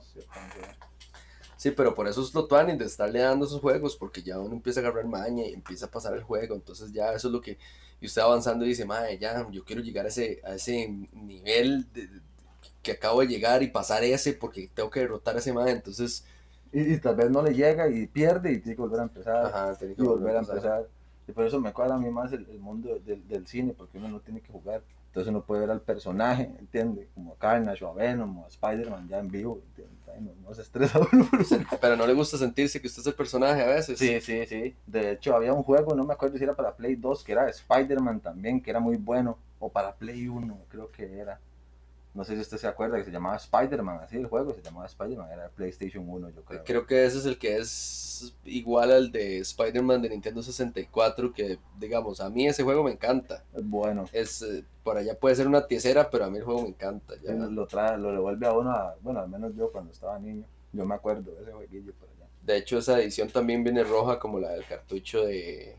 Sí, 1.57 1.71
pero 1.71 1.93
por 1.93 2.07
eso 2.07 2.21
es 2.23 2.33
lo 2.33 2.47
tuanis 2.47 2.77
de 2.79 2.85
estarle 2.85 3.19
dando 3.19 3.45
esos 3.45 3.61
juegos, 3.61 3.95
porque 3.95 4.23
ya 4.23 4.39
uno 4.39 4.53
empieza 4.55 4.79
a 4.79 4.83
agarrar 4.83 5.05
maña 5.05 5.43
y 5.45 5.53
empieza 5.53 5.85
a 5.85 5.91
pasar 5.91 6.13
el 6.15 6.23
juego, 6.23 6.55
entonces 6.55 6.91
ya 6.91 7.13
eso 7.13 7.27
es 7.27 7.31
lo 7.33 7.41
que, 7.41 7.57
y 7.99 8.07
usted 8.07 8.21
avanzando 8.23 8.65
y 8.65 8.69
dice, 8.69 8.85
madre, 8.85 9.19
ya, 9.19 9.47
yo 9.51 9.63
quiero 9.63 9.81
llegar 9.83 10.05
a 10.05 10.09
ese, 10.09 10.41
a 10.43 10.55
ese 10.55 10.87
nivel 11.13 11.91
de- 11.93 12.07
de- 12.07 12.21
que 12.81 12.93
acabo 12.93 13.21
de 13.21 13.27
llegar 13.27 13.61
y 13.63 13.67
pasar 13.67 14.03
ese, 14.03 14.33
porque 14.33 14.69
tengo 14.73 14.89
que 14.89 15.01
derrotar 15.01 15.35
a 15.35 15.39
ese 15.39 15.53
madre, 15.53 15.71
entonces, 15.73 16.25
Y, 16.73 16.93
y 16.93 16.99
tal 16.99 17.15
vez 17.15 17.29
no 17.29 17.41
le 17.43 17.53
llega 17.53 17.89
y 17.89 18.07
pierde 18.07 18.53
y 18.53 18.59
tiene 18.59 18.75
que 18.75 18.81
volver 18.81 19.01
a 19.01 19.03
empezar. 19.03 19.45
ajá, 19.45 19.75
tiene 19.77 19.95
que 19.95 20.01
y 20.01 20.05
volver 20.05 20.35
a 20.37 20.39
empezar. 20.39 20.87
Y 21.27 21.31
por 21.31 21.45
eso 21.45 21.59
me 21.59 21.73
cuadra 21.73 21.95
a 21.95 21.99
mí 21.99 22.09
más 22.09 22.31
el, 22.33 22.47
el 22.49 22.59
mundo 22.59 22.99
del, 22.99 23.27
del 23.27 23.47
cine, 23.47 23.73
porque 23.73 23.97
uno 23.97 24.09
no 24.09 24.19
tiene 24.19 24.41
que 24.41 24.51
jugar. 24.51 24.83
Entonces 25.07 25.29
uno 25.29 25.43
puede 25.43 25.61
ver 25.61 25.71
al 25.71 25.81
personaje, 25.81 26.49
¿entiende? 26.57 27.09
Como 27.13 27.33
a 27.33 27.37
Carnage 27.37 27.83
o 27.83 27.89
a 27.89 27.93
Venom 27.93 28.39
o 28.39 28.45
a 28.45 28.47
Spider-Man 28.47 29.09
ya 29.09 29.19
en 29.19 29.29
vivo, 29.29 29.61
no 30.41 30.53
se 30.53 30.61
estresa 30.61 30.99
uno. 31.11 31.27
Pero 31.79 31.95
no 31.95 32.05
le 32.07 32.13
gusta 32.13 32.37
sentirse 32.37 32.81
que 32.81 32.87
usted 32.87 33.01
es 33.01 33.07
el 33.07 33.13
personaje 33.13 33.61
a 33.61 33.67
veces. 33.67 33.99
Sí, 33.99 34.21
sí, 34.21 34.45
sí. 34.45 34.75
De 34.85 35.11
hecho, 35.11 35.35
había 35.35 35.53
un 35.53 35.63
juego, 35.63 35.95
no 35.95 36.05
me 36.05 36.13
acuerdo 36.13 36.37
si 36.37 36.43
era 36.43 36.55
para 36.55 36.75
Play 36.75 36.95
2, 36.95 37.23
que 37.23 37.31
era 37.31 37.49
Spider-Man 37.49 38.21
también, 38.21 38.61
que 38.61 38.69
era 38.69 38.79
muy 38.79 38.97
bueno. 38.97 39.37
O 39.59 39.69
para 39.69 39.93
Play 39.95 40.27
1, 40.27 40.57
creo 40.69 40.91
que 40.91 41.19
era. 41.19 41.39
No 42.13 42.25
sé 42.25 42.35
si 42.35 42.41
usted 42.41 42.57
se 42.57 42.67
acuerda 42.67 42.97
que 42.97 43.05
se 43.05 43.11
llamaba 43.11 43.37
Spider-Man, 43.37 43.99
así 44.03 44.17
el 44.17 44.27
juego 44.27 44.53
se 44.53 44.61
llamaba 44.61 44.85
Spider-Man, 44.85 45.31
era 45.31 45.47
PlayStation 45.49 46.03
1, 46.09 46.29
yo 46.31 46.41
creo. 46.43 46.63
Creo 46.65 46.85
que 46.85 47.05
ese 47.05 47.19
es 47.19 47.25
el 47.25 47.37
que 47.37 47.55
es 47.57 48.33
igual 48.43 48.91
al 48.91 49.11
de 49.13 49.37
Spider-Man 49.39 50.01
de 50.01 50.09
Nintendo 50.09 50.43
64, 50.43 51.31
que 51.33 51.57
digamos, 51.79 52.19
a 52.19 52.29
mí 52.29 52.47
ese 52.47 52.63
juego 52.63 52.83
me 52.83 52.91
encanta. 52.91 53.43
Bueno. 53.63 54.05
Es, 54.11 54.41
eh, 54.41 54.65
por 54.83 54.97
allá 54.97 55.17
puede 55.17 55.35
ser 55.35 55.47
una 55.47 55.65
tiesera, 55.67 56.09
pero 56.09 56.25
a 56.25 56.29
mí 56.29 56.37
el 56.39 56.43
juego 56.43 56.63
me 56.63 56.67
encanta. 56.69 57.13
ya. 57.23 57.31
Lo, 57.33 57.65
trae, 57.65 57.97
lo 57.97 58.11
devuelve 58.11 58.45
a 58.45 58.51
uno, 58.53 58.71
a- 58.71 58.95
bueno, 59.01 59.21
al 59.21 59.29
menos 59.29 59.55
yo 59.55 59.71
cuando 59.71 59.91
estaba 59.93 60.19
niño, 60.19 60.43
yo 60.73 60.85
me 60.85 60.95
acuerdo 60.95 61.31
de 61.31 61.43
ese 61.43 61.51
jueguillo 61.53 61.93
por 61.93 62.09
allá, 62.09 62.27
De 62.43 62.57
hecho, 62.57 62.77
esa 62.77 62.99
edición 62.99 63.29
también 63.29 63.63
viene 63.63 63.83
roja 63.85 64.19
como 64.19 64.37
la 64.37 64.49
del 64.49 64.65
cartucho 64.65 65.23
de, 65.25 65.77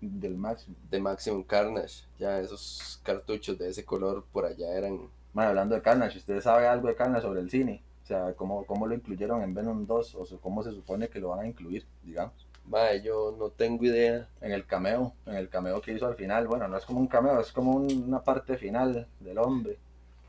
del 0.00 0.36
máximo. 0.36 0.74
de 0.90 1.00
Maximum 1.00 1.42
Carnage. 1.44 2.04
Ya 2.18 2.40
esos 2.40 2.98
cartuchos 3.02 3.58
de 3.58 3.68
ese 3.68 3.84
color 3.84 4.24
por 4.32 4.46
allá 4.46 4.72
eran... 4.72 5.14
Bueno, 5.36 5.50
hablando 5.50 5.74
de 5.74 5.82
Carnage, 5.82 6.16
¿usted 6.16 6.40
sabe 6.40 6.66
algo 6.66 6.88
de 6.88 6.94
Carnage 6.96 7.20
sobre 7.26 7.40
el 7.42 7.50
cine? 7.50 7.82
O 8.04 8.06
sea, 8.06 8.32
¿cómo, 8.32 8.64
cómo 8.64 8.86
lo 8.86 8.94
incluyeron 8.94 9.42
en 9.42 9.52
Venom 9.52 9.84
2? 9.86 10.14
O 10.14 10.24
¿cómo 10.40 10.62
se 10.62 10.72
supone 10.72 11.08
que 11.10 11.20
lo 11.20 11.28
van 11.28 11.40
a 11.40 11.46
incluir, 11.46 11.84
digamos? 12.02 12.32
Mae, 12.64 13.02
yo 13.02 13.36
no 13.38 13.50
tengo 13.50 13.84
idea. 13.84 14.26
En 14.40 14.52
el 14.52 14.64
cameo, 14.64 15.12
en 15.26 15.34
el 15.34 15.50
cameo 15.50 15.82
que 15.82 15.92
hizo 15.92 16.06
al 16.06 16.14
final, 16.14 16.46
bueno, 16.48 16.66
no 16.68 16.78
es 16.78 16.86
como 16.86 17.00
un 17.00 17.06
cameo, 17.06 17.38
es 17.38 17.52
como 17.52 17.72
un- 17.72 18.04
una 18.08 18.22
parte 18.24 18.56
final 18.56 19.06
del 19.20 19.36
hombre, 19.36 19.76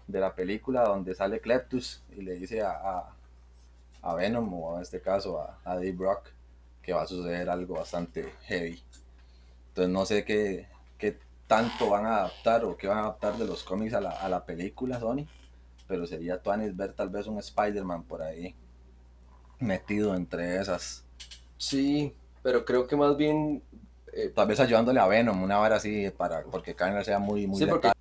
de 0.07 0.19
la 0.19 0.35
película 0.35 0.83
donde 0.83 1.15
sale 1.15 1.39
Cleptus 1.39 2.03
y 2.13 2.21
le 2.23 2.33
dice 2.33 2.61
a, 2.61 2.71
a, 2.71 3.15
a 4.01 4.15
Venom, 4.15 4.53
o 4.53 4.75
en 4.75 4.81
este 4.81 5.01
caso 5.01 5.39
a, 5.41 5.57
a 5.63 5.75
Dave 5.75 5.93
Brock, 5.93 6.27
que 6.81 6.91
va 6.93 7.03
a 7.03 7.07
suceder 7.07 7.49
algo 7.49 7.75
bastante 7.75 8.33
heavy. 8.47 8.83
Entonces 9.69 9.93
no 9.93 10.05
sé 10.05 10.25
qué 10.25 10.67
tanto 11.47 11.89
van 11.89 12.05
a 12.05 12.17
adaptar 12.17 12.65
o 12.65 12.75
qué 12.77 12.87
van 12.87 12.97
a 12.97 13.01
adaptar 13.01 13.37
de 13.37 13.45
los 13.45 13.63
cómics 13.63 13.93
a 13.93 14.01
la, 14.01 14.11
a 14.11 14.27
la 14.29 14.45
película 14.45 14.99
Sony, 14.99 15.25
pero 15.87 16.05
sería 16.05 16.41
Tuanis 16.41 16.75
ver 16.75 16.93
tal 16.93 17.09
vez 17.09 17.25
un 17.27 17.37
Spider-Man 17.39 18.03
por 18.03 18.21
ahí 18.21 18.53
metido 19.59 20.15
entre 20.15 20.57
esas. 20.59 21.03
Sí, 21.57 22.13
pero 22.43 22.65
creo 22.65 22.87
que 22.87 22.95
más 22.95 23.17
bien... 23.17 23.63
eh, 24.13 24.29
Tal 24.35 24.47
vez 24.47 24.59
ayudándole 24.59 24.99
a 24.99 25.07
Venom, 25.07 25.41
una 25.41 25.57
vara 25.57 25.77
así, 25.77 26.09
para, 26.11 26.43
porque 26.43 26.75
Carnage 26.75 27.05
sea 27.05 27.19
muy, 27.19 27.47
muy 27.47 27.59
sí, 27.59 27.65
porque... 27.65 27.91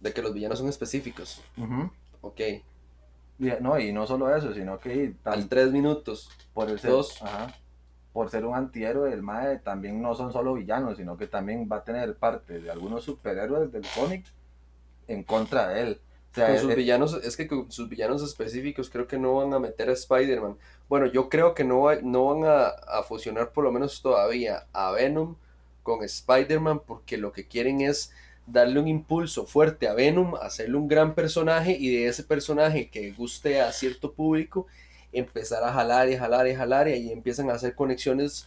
De 0.00 0.12
que 0.12 0.22
los 0.22 0.32
villanos 0.32 0.58
son 0.58 0.68
específicos. 0.68 1.40
Ujú. 1.56 1.90
Ok. 2.20 2.40
Y- 3.38 3.50
No, 3.60 3.78
y 3.78 3.92
no 3.92 4.06
solo 4.06 4.34
eso, 4.34 4.54
sino 4.54 4.78
que 4.78 5.14
tal- 5.22 5.34
Al 5.34 5.48
tres 5.48 5.72
minutos. 5.72 6.30
por, 6.54 6.70
el 6.70 6.80
dos. 6.80 7.20
ajá, 7.22 7.54
por 8.16 8.30
ser 8.30 8.46
un 8.46 8.54
antihéroe, 8.54 9.12
el 9.12 9.20
MAE 9.22 9.58
también 9.58 10.00
no 10.00 10.14
son 10.14 10.32
solo 10.32 10.54
villanos, 10.54 10.96
sino 10.96 11.18
que 11.18 11.26
también 11.26 11.68
va 11.70 11.76
a 11.76 11.84
tener 11.84 12.14
parte 12.16 12.60
de 12.60 12.70
algunos 12.70 13.04
superhéroes 13.04 13.70
del 13.70 13.84
cómic 13.94 14.24
en 15.06 15.22
contra 15.22 15.68
de 15.68 15.80
él. 15.82 16.00
O 16.32 16.34
sea, 16.34 16.48
Con 16.48 16.58
sus 16.58 16.70
es- 16.70 16.76
villanos, 16.76 17.14
es 17.22 17.36
que 17.36 17.46
con 17.46 17.70
sus 17.70 17.90
villanos 17.90 18.22
específicos 18.22 18.88
creo 18.88 19.06
que 19.06 19.18
no 19.18 19.34
van 19.34 19.52
a 19.52 19.58
meter 19.58 19.90
a 19.90 19.92
Spider-Man. 19.92 20.56
Bueno, 20.88 21.06
yo 21.06 21.28
creo 21.28 21.54
que 21.54 21.64
no, 21.64 21.82
va- 21.82 22.00
no 22.02 22.24
van 22.34 22.44
a, 22.50 22.68
a 22.68 23.02
fusionar 23.02 23.50
por 23.52 23.64
lo 23.64 23.70
menos 23.72 24.00
todavía 24.00 24.64
a 24.72 24.92
Venom 24.92 25.36
con 25.82 26.02
Spider-Man 26.02 26.80
porque 26.86 27.18
lo 27.18 27.32
que 27.32 27.46
quieren 27.46 27.82
es 27.82 28.12
darle 28.46 28.80
un 28.80 28.88
impulso 28.88 29.44
fuerte 29.44 29.88
a 29.88 29.94
Venom, 29.94 30.36
hacerle 30.40 30.76
un 30.78 30.88
gran 30.88 31.14
personaje 31.14 31.76
y 31.78 31.94
de 31.94 32.06
ese 32.08 32.22
personaje 32.24 32.88
que 32.88 33.12
guste 33.12 33.60
a 33.60 33.72
cierto 33.72 34.12
público 34.12 34.66
empezar 35.18 35.62
a 35.64 35.72
jalar 35.72 36.08
y 36.08 36.16
jalar 36.16 36.46
y 36.48 36.54
jalar 36.54 36.88
y 36.88 36.92
ahí 36.92 37.12
empiezan 37.12 37.50
a 37.50 37.54
hacer 37.54 37.74
conexiones 37.74 38.46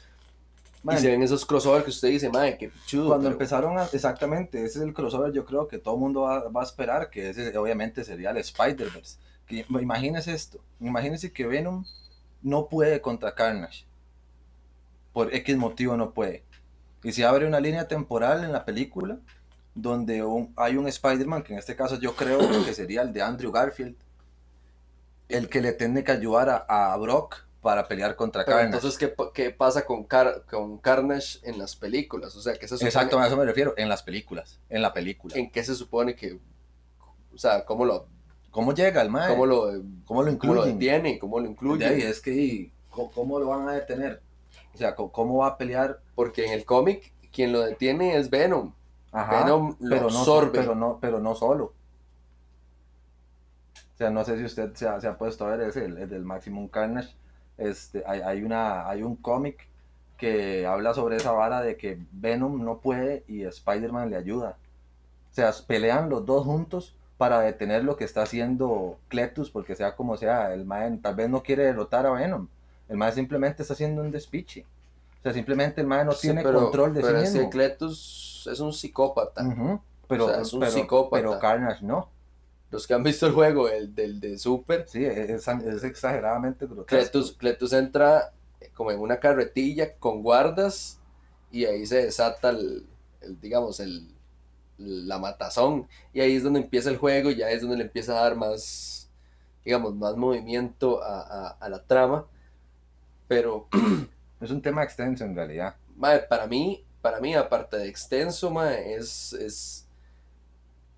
Man, 0.81 0.95
y 0.97 0.99
se 1.01 1.09
ven 1.09 1.21
esos 1.23 1.45
crossover 1.45 1.83
que 1.83 1.89
usted 1.89 2.07
dice, 2.07 2.29
madre, 2.29 2.57
qué 2.57 2.71
chudo. 2.85 3.07
cuando 3.07 3.23
pero- 3.25 3.33
empezaron 3.33 3.77
a, 3.77 3.85
exactamente, 3.91 4.59
ese 4.63 4.79
es 4.79 4.85
el 4.85 4.93
crossover 4.93 5.33
yo 5.33 5.43
creo 5.45 5.67
que 5.67 5.77
todo 5.77 5.95
el 5.95 5.99
mundo 5.99 6.21
va, 6.21 6.47
va 6.47 6.61
a 6.61 6.63
esperar, 6.63 7.09
que 7.09 7.29
ese 7.31 7.57
obviamente 7.57 8.03
sería 8.05 8.29
el 8.31 8.37
Spider-Verse. 8.37 9.17
Imagínese 9.67 10.31
esto, 10.33 10.59
imagínese 10.79 11.33
que 11.33 11.45
Venom 11.47 11.83
no 12.41 12.69
puede 12.69 13.01
contra 13.01 13.35
Carnage. 13.35 13.85
Por 15.11 15.33
X 15.35 15.57
motivo 15.57 15.97
no 15.97 16.11
puede. 16.13 16.43
Y 17.03 17.11
se 17.11 17.25
abre 17.25 17.45
una 17.47 17.59
línea 17.59 17.87
temporal 17.87 18.43
en 18.43 18.51
la 18.51 18.63
película 18.63 19.17
donde 19.75 20.23
un- 20.23 20.53
hay 20.55 20.77
un 20.77 20.87
Spider-Man, 20.87 21.43
que 21.43 21.53
en 21.53 21.59
este 21.59 21.75
caso 21.75 21.99
yo 21.99 22.15
creo 22.15 22.39
que 22.65 22.73
sería 22.73 23.01
el 23.01 23.11
de 23.11 23.21
Andrew 23.21 23.51
Garfield, 23.51 23.95
el 25.29 25.49
que 25.49 25.61
le 25.61 25.73
tiene 25.73 26.03
que 26.03 26.11
ayudar 26.11 26.49
a, 26.67 26.93
a 26.93 26.97
Brock 26.97 27.37
para 27.61 27.87
pelear 27.87 28.15
contra 28.15 28.45
Pero 28.45 28.57
Carnage. 28.57 28.75
entonces, 28.77 28.97
¿qué, 28.99 29.13
qué 29.33 29.51
pasa 29.51 29.85
con, 29.85 30.03
Car- 30.05 30.43
con 30.49 30.77
Carnage 30.77 31.39
en 31.43 31.57
las 31.59 31.75
películas? 31.75 32.35
O 32.35 32.41
sea, 32.41 32.53
¿qué 32.53 32.67
se 32.67 32.75
supone, 32.75 32.87
Exacto, 32.89 33.19
a 33.19 33.27
eso 33.27 33.37
me 33.37 33.45
refiero, 33.45 33.73
en 33.77 33.89
las 33.89 34.03
películas, 34.03 34.59
en 34.69 34.81
la 34.81 34.93
película. 34.93 35.35
¿En 35.37 35.51
qué 35.51 35.63
se 35.63 35.75
supone 35.75 36.15
que, 36.15 36.39
o 37.33 37.37
sea, 37.37 37.65
cómo 37.65 37.85
lo, 37.85 38.07
¿Cómo 38.51 38.73
llega 38.73 39.01
el 39.01 39.09
mae? 39.09 39.29
cómo 39.29 39.45
lo, 39.45 39.71
¿Cómo 40.05 40.23
lo 40.23 40.37
cómo 40.39 40.53
lo 40.55 40.67
incluyen? 40.67 41.19
¿Cómo 41.19 41.37
lo 41.39 41.43
De 41.43 41.47
ahí 41.49 41.51
incluye? 41.51 42.09
es 42.09 42.21
que, 42.21 42.71
¿cómo, 42.89 43.11
cómo 43.11 43.39
lo 43.39 43.47
van 43.49 43.67
a 43.69 43.73
detener? 43.73 44.21
O 44.73 44.77
sea, 44.77 44.95
¿cómo, 44.95 45.11
cómo 45.11 45.37
va 45.39 45.47
a 45.47 45.57
pelear? 45.57 45.99
Porque 46.15 46.45
en 46.45 46.53
el 46.53 46.65
cómic, 46.65 47.13
quien 47.31 47.51
lo 47.51 47.61
detiene 47.61 48.17
es 48.17 48.29
Venom. 48.29 48.73
Ajá, 49.11 49.43
Venom 49.43 49.75
lo 49.79 49.89
pero, 49.89 50.09
no, 50.09 50.19
absorbe. 50.19 50.51
pero, 50.59 50.75
no, 50.75 50.97
pero 51.01 51.19
no 51.19 51.35
solo. 51.35 51.73
O 53.99 54.01
sea, 54.01 54.09
no 54.11 54.23
sé 54.23 54.37
si 54.37 54.45
usted 54.45 54.73
se 54.75 54.87
ha, 54.87 55.01
se 55.01 55.07
ha 55.09 55.17
puesto 55.17 55.45
a 55.45 55.49
ver 55.57 55.67
ese, 55.67 55.83
el, 55.83 55.97
el 55.97 56.09
del 56.09 56.23
Maximum 56.23 56.69
Carnage. 56.69 57.09
Este, 57.57 58.01
hay, 58.07 58.21
hay, 58.21 58.43
una, 58.43 58.87
hay 58.87 59.03
un 59.03 59.17
cómic 59.17 59.67
que 60.17 60.65
habla 60.65 60.93
sobre 60.93 61.17
esa 61.17 61.33
vara 61.33 61.61
de 61.61 61.75
que 61.75 61.99
Venom 62.13 62.63
no 62.63 62.77
puede 62.77 63.25
y 63.27 63.43
Spider-Man 63.43 64.09
le 64.09 64.15
ayuda. 64.15 64.55
O 65.31 65.33
sea, 65.33 65.51
pelean 65.67 66.09
los 66.09 66.25
dos 66.25 66.45
juntos 66.45 66.95
para 67.17 67.41
detener 67.41 67.83
lo 67.83 67.97
que 67.97 68.05
está 68.05 68.21
haciendo 68.21 68.97
Cletus, 69.09 69.51
porque 69.51 69.75
sea 69.75 69.97
como 69.97 70.15
sea, 70.15 70.53
el 70.53 70.63
mae 70.63 70.89
tal 71.01 71.15
vez 71.15 71.29
no 71.29 71.43
quiere 71.43 71.65
derrotar 71.65 72.05
a 72.05 72.11
Venom. 72.11 72.47
El 72.87 72.95
mae 72.95 73.11
simplemente 73.11 73.63
está 73.63 73.73
haciendo 73.73 74.01
un 74.01 74.11
despiche. 74.11 74.65
O 75.19 75.23
sea, 75.23 75.33
simplemente 75.33 75.81
el 75.81 75.87
mae 75.87 76.05
no 76.05 76.13
Sí, 76.13 76.27
tiene 76.29 76.41
pero- 76.41 76.61
control 76.61 76.93
de 76.93 77.01
pero 77.01 77.19
sí 77.19 77.25
ese 77.25 77.33
mismo. 77.39 77.49
Cletus 77.49 78.47
es 78.49 78.61
un 78.61 78.71
psicópata. 78.71 79.43
Pero, 80.07 80.25
O 80.25 80.29
sea, 80.29 80.41
es 80.41 80.53
un 80.53 80.61
pero, 80.61 80.71
psicópata. 80.71 81.21
pero 81.21 81.39
Carnage 81.39 81.85
no. 81.85 82.07
Los 82.71 82.85
que 82.85 82.93
han 82.93 83.03
visto 83.03 83.25
el 83.27 83.33
juego, 83.33 83.67
el 83.69 83.95
del 83.95 84.19
de 84.19 84.37
Super, 84.37 84.85
Sí, 84.87 85.03
es, 85.03 85.47
es 85.47 85.83
exageradamente 85.83 86.65
grotesco. 86.67 86.85
Cletus, 86.87 87.31
Cletus 87.33 87.73
entra 87.73 88.31
como 88.75 88.91
en 88.91 88.99
una 88.99 89.19
carretilla 89.19 89.95
con 89.97 90.21
guardas 90.21 90.99
y 91.51 91.65
ahí 91.65 91.85
se 91.85 92.03
desata 92.05 92.49
el, 92.49 92.85
el, 93.21 93.39
digamos, 93.41 93.79
el, 93.79 94.07
la 94.77 95.17
matazón. 95.19 95.87
Y 96.13 96.21
ahí 96.21 96.35
es 96.35 96.43
donde 96.43 96.59
empieza 96.61 96.89
el 96.89 96.97
juego, 96.97 97.31
ya 97.31 97.49
es 97.49 97.61
donde 97.61 97.77
le 97.77 97.83
empieza 97.85 98.13
a 98.17 98.23
dar 98.23 98.35
más, 98.35 99.09
digamos, 99.65 99.95
más 99.95 100.15
movimiento 100.15 101.01
a, 101.03 101.21
a- 101.21 101.57
a 101.59 101.69
la 101.69 101.83
trama. 101.83 102.27
Pero, 103.27 103.67
Es 104.41 104.51
un 104.51 104.61
tema 104.61 104.83
extenso 104.83 105.25
en 105.25 105.35
realidad. 105.35 105.75
mae, 105.97 106.19
para 106.19 106.47
mí, 106.47 106.85
para 107.01 107.19
mí, 107.19 107.35
aparte 107.35 107.77
de 107.77 107.89
extenso, 107.89 108.49
mae, 108.51 108.93
es, 108.95 109.33
es 109.33 109.85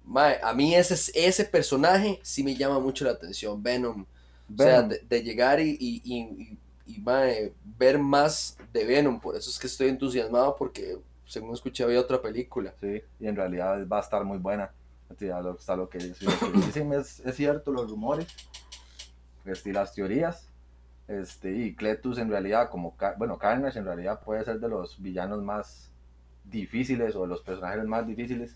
mae, 0.06 0.40
a 0.44 0.54
mí 0.54 0.76
ese, 0.76 0.96
ese 1.16 1.46
personaje 1.46 2.20
sí 2.24 2.44
me 2.44 2.56
llama 2.56 2.80
mucho 2.80 3.06
la 3.06 3.12
atención, 3.12 3.62
Venom. 3.62 4.02
O 4.54 4.58
sea, 4.58 4.82
Venom, 4.82 4.90
de, 4.90 5.00
de 5.08 5.24
llegar 5.24 5.60
y, 5.60 5.78
y, 5.80 6.02
y, 6.04 6.58
y- 6.88 7.00
mae, 7.02 7.54
ver 7.78 7.98
más 8.00 8.58
de 8.74 8.84
Venom. 8.86 9.20
Por 9.20 9.36
eso 9.36 9.50
es 9.50 9.58
que 9.60 9.68
estoy 9.68 9.88
entusiasmado 9.90 10.56
porque, 10.58 10.98
según 11.26 11.54
escuché, 11.54 11.84
había 11.84 12.00
otra 12.00 12.22
película. 12.22 12.74
sí, 12.82 13.02
y 13.20 13.28
en 13.28 13.36
realidad 13.36 13.88
va 13.88 13.98
a 13.98 14.02
estar 14.02 14.24
muy 14.26 14.38
buena. 14.38 14.72
Lo- 15.20 15.58
está 15.58 15.76
lo 15.76 15.90
que 15.90 16.00
lo 16.00 16.16
que 16.16 16.66
dicen 16.66 16.94
es, 16.94 17.20
es 17.20 17.36
cierto, 17.36 17.72
los 17.72 17.90
rumores, 17.90 18.28
este, 19.46 19.74
las 19.74 19.94
teorías. 19.94 20.48
Este, 21.08 21.52
y 21.52 21.76
Cletus 21.76 22.18
en 22.20 22.30
realidad, 22.30 22.70
como, 22.70 22.96
bueno, 23.18 23.38
Carnage 23.38 23.78
en 23.80 23.86
realidad 23.86 24.22
puede 24.24 24.46
ser 24.46 24.60
de 24.62 24.70
los 24.70 25.02
villanos 25.02 25.44
más 25.44 25.90
difíciles 26.46 27.16
o 27.16 27.24
de 27.24 27.28
los 27.28 27.42
personajes 27.42 27.84
más 27.86 28.08
difíciles 28.08 28.56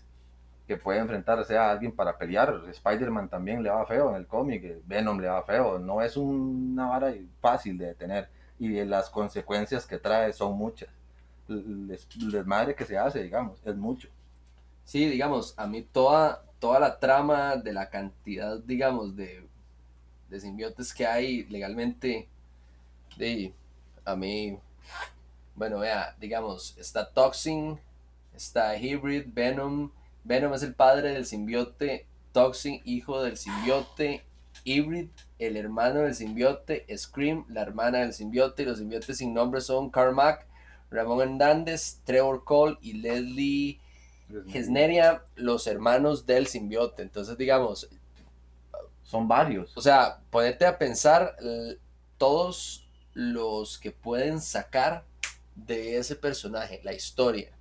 que 0.66 0.76
puede 0.76 0.98
enfrentarse 1.00 1.56
a 1.56 1.70
alguien 1.70 1.92
para 1.94 2.16
pelear. 2.18 2.62
Spider-Man 2.70 3.28
también 3.28 3.62
le 3.62 3.70
va 3.70 3.86
feo 3.86 4.10
en 4.10 4.16
el 4.16 4.26
cómic, 4.26 4.64
eh, 4.64 4.82
Venom 4.86 5.18
le 5.20 5.28
va 5.28 5.42
feo. 5.44 5.78
No 5.78 6.02
es 6.02 6.16
una 6.16 6.86
vara 6.88 7.14
fácil 7.40 7.78
de 7.78 7.86
detener 7.88 8.28
y 8.58 8.84
las 8.84 9.10
consecuencias 9.10 9.86
que 9.86 9.98
trae 9.98 10.32
son 10.32 10.56
muchas. 10.56 10.88
El 11.48 11.88
des- 11.88 12.08
el 12.20 12.30
desmadre 12.32 12.74
que 12.74 12.84
se 12.84 12.98
hace, 12.98 13.22
digamos, 13.22 13.60
es 13.64 13.76
mucho. 13.76 14.08
Sí, 14.84 15.06
digamos, 15.08 15.54
a 15.58 15.66
mí 15.66 15.82
toda, 15.82 16.44
toda 16.60 16.80
la 16.80 16.98
trama 16.98 17.56
de 17.56 17.72
la 17.72 17.90
cantidad, 17.90 18.58
digamos, 18.60 19.16
de, 19.16 19.46
de 20.30 20.40
simbiontes 20.40 20.94
que 20.94 21.06
hay 21.06 21.44
legalmente, 21.44 22.28
a 24.04 24.16
mí, 24.16 24.58
bueno, 25.54 25.78
vea, 25.80 26.14
digamos, 26.20 26.76
está 26.78 27.10
Toxin, 27.12 27.78
está 28.34 28.76
Hybrid, 28.76 29.26
Venom, 29.32 29.90
Venom 30.26 30.54
es 30.54 30.62
el 30.62 30.74
padre 30.74 31.12
del 31.12 31.24
simbiote, 31.24 32.06
Toxin, 32.32 32.82
hijo 32.84 33.22
del 33.22 33.36
simbiote, 33.36 34.24
Hybrid, 34.64 35.08
el 35.38 35.56
hermano 35.56 36.00
del 36.00 36.14
simbiote, 36.14 36.84
Scream, 36.96 37.44
la 37.48 37.62
hermana 37.62 37.98
del 37.98 38.12
simbiote, 38.12 38.62
y 38.62 38.66
los 38.66 38.78
simbiotes 38.78 39.18
sin 39.18 39.32
nombre 39.32 39.60
son 39.60 39.90
Carmack, 39.90 40.46
Ramón 40.90 41.20
Hernández, 41.20 42.00
Trevor 42.04 42.42
Cole 42.44 42.76
y 42.80 42.94
Leslie 42.94 43.78
Gesneria, 44.48 45.22
los 45.36 45.66
hermanos 45.68 46.26
del 46.26 46.48
simbiote. 46.48 47.02
Entonces, 47.02 47.38
digamos, 47.38 47.88
Son 49.04 49.28
varios. 49.28 49.76
o 49.76 49.80
sea, 49.80 50.18
ponete 50.30 50.66
a 50.66 50.76
pensar 50.76 51.36
todos 52.18 52.88
los 53.14 53.78
que 53.78 53.92
pueden 53.92 54.40
sacar 54.40 55.04
de 55.54 55.98
ese 55.98 56.16
personaje, 56.16 56.80
la 56.82 56.92
historia. 56.92 57.55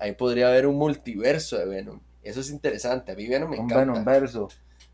Ahí 0.00 0.12
podría 0.12 0.48
haber 0.48 0.66
un 0.66 0.76
multiverso 0.76 1.58
de 1.58 1.66
Venom. 1.66 2.00
Eso 2.22 2.40
es 2.40 2.50
interesante. 2.50 3.12
A 3.12 3.14
mí 3.14 3.26
Venom 3.26 3.50
me 3.50 3.58
Un 3.58 3.64
encanta. 3.64 3.84
Venom 3.84 4.04
verso. 4.04 4.48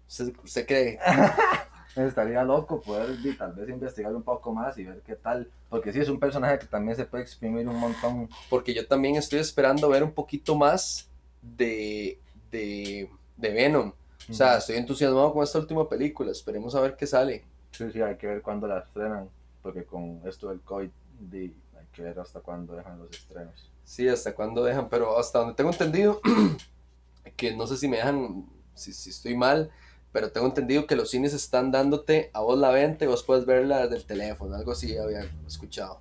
¿Usted, 0.09 0.33
usted 0.43 0.67
cree? 0.67 0.99
Estaría 1.97 2.43
loco 2.43 2.81
poder 2.81 3.17
tal 3.39 3.53
vez 3.53 3.69
investigar 3.69 4.15
un 4.15 4.23
poco 4.23 4.53
más 4.53 4.77
y 4.79 4.85
ver 4.85 5.01
qué 5.07 5.15
tal. 5.15 5.49
Porque 5.69 5.93
sí, 5.93 6.01
es 6.01 6.09
un 6.09 6.19
personaje 6.19 6.59
que 6.59 6.67
también 6.67 6.97
se 6.97 7.05
puede 7.05 7.23
exprimir 7.23 7.69
un 7.69 7.77
montón. 7.77 8.29
Porque 8.51 8.75
yo 8.75 8.87
también 8.87 9.15
estoy 9.17 9.39
esperando 9.39 9.89
ver 9.89 10.03
un 10.03 10.13
poquito 10.13 10.57
más 10.57 11.09
de, 11.41 12.19
de, 12.51 13.09
de 13.37 13.51
Venom. 13.51 13.93
O 14.29 14.33
sea, 14.33 14.57
estoy 14.57 14.77
entusiasmado 14.77 15.33
con 15.33 15.45
esta 15.45 15.59
última 15.59 15.89
película. 15.89 16.33
Esperemos 16.33 16.75
a 16.75 16.81
ver 16.81 16.97
qué 16.97 17.07
sale. 17.07 17.45
Sí, 17.71 17.91
sí, 17.93 18.01
hay 18.01 18.17
que 18.17 18.27
ver 18.27 18.43
cuándo 18.43 18.67
la 18.67 18.79
estrenan, 18.79 19.29
porque 19.63 19.85
con 19.85 20.21
esto 20.27 20.49
del 20.49 20.61
COVID 20.61 20.89
hay 21.33 21.53
que 21.93 22.03
ver 22.03 22.19
hasta 22.19 22.41
cuándo 22.41 22.75
dejan 22.75 22.99
los 22.99 23.11
estrenos. 23.11 23.71
Sí, 23.85 24.09
hasta 24.09 24.35
cuándo 24.35 24.65
dejan, 24.65 24.89
pero 24.89 25.19
hasta 25.19 25.41
donde 25.41 25.55
tengo 25.55 25.71
entendido, 25.71 26.21
que 27.37 27.55
no 27.55 27.67
sé 27.67 27.77
si 27.77 27.89
me 27.89 27.99
dejan, 27.99 28.47
si, 28.75 28.93
si 28.93 29.11
estoy 29.11 29.37
mal, 29.37 29.71
pero 30.13 30.31
tengo 30.31 30.47
entendido 30.47 30.87
que 30.87 30.97
los 30.97 31.11
cines 31.11 31.35
están 31.35 31.71
dándote 31.71 32.31
a 32.33 32.41
vos 32.41 32.59
la 32.59 32.71
venta 32.71 33.05
y 33.05 33.09
vos 33.09 33.23
puedes 33.23 33.47
verla 33.47 33.87
del 33.89 34.05
teléfono, 34.05 34.55
algo 34.55 34.73
así 34.73 34.97
había 34.97 35.29
escuchado. 35.47 36.01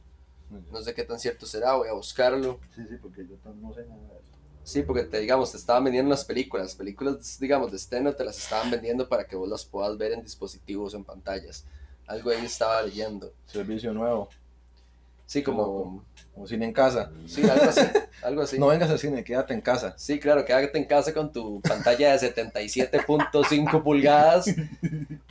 No 0.72 0.82
sé 0.82 0.94
qué 0.94 1.04
tan 1.04 1.20
cierto 1.20 1.46
será, 1.46 1.74
voy 1.74 1.90
a 1.90 1.94
buscarlo. 1.94 2.60
Sí, 2.76 2.84
sí, 2.88 2.96
porque 3.02 3.26
yo 3.26 3.36
no 3.56 3.74
sé 3.74 3.86
nada 3.86 4.02
de 4.02 4.20
eso. 4.20 4.34
Sí, 4.64 4.84
porque 4.84 5.04
te 5.04 5.20
digamos, 5.20 5.52
te 5.52 5.58
estaban 5.58 5.84
vendiendo 5.84 6.12
las 6.12 6.24
películas, 6.24 6.68
las 6.68 6.76
películas, 6.76 7.40
digamos, 7.40 7.72
de 7.72 7.78
estreno 7.78 8.14
te 8.14 8.24
las 8.24 8.38
estaban 8.38 8.70
vendiendo 8.70 9.10
para 9.10 9.26
que 9.26 9.36
vos 9.36 9.50
las 9.50 9.66
puedas 9.66 9.98
ver 9.98 10.14
en 10.14 10.22
dispositivos, 10.22 10.94
en 10.94 11.04
pantallas. 11.04 11.66
Algo 12.06 12.30
ahí 12.30 12.46
estaba 12.46 12.82
leyendo. 12.84 13.34
Servicio 13.48 13.94
nuevo, 13.94 14.30
Sí, 15.26 15.42
como... 15.42 16.06
como 16.34 16.48
cine 16.48 16.66
en 16.66 16.74
casa. 16.74 17.12
Sí, 17.28 17.48
algo 17.48 17.66
así, 17.66 17.82
algo 18.24 18.42
así. 18.42 18.60
No 18.60 18.68
vengas 18.68 18.90
al 18.90 19.00
cine, 19.00 19.24
quédate 19.24 19.54
en 19.54 19.62
casa. 19.62 19.94
Sí, 19.98 20.20
claro, 20.20 20.44
quédate 20.46 20.78
en 20.78 20.86
casa 20.86 21.14
con 21.14 21.32
tu 21.32 21.62
pantalla 21.62 22.18
de 22.18 22.34
77.5 22.34 23.84
pulgadas, 23.84 24.46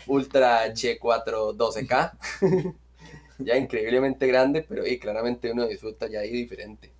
Ultra 0.06 0.66
H4 0.66 1.56
12K. 1.56 2.12
ya 3.38 3.56
increíblemente 3.56 4.26
grande, 4.26 4.64
pero 4.68 4.86
y, 4.86 4.98
claramente 4.98 5.50
uno 5.50 5.66
disfruta 5.66 6.08
ya 6.08 6.20
ahí 6.20 6.30
diferente. 6.30 6.90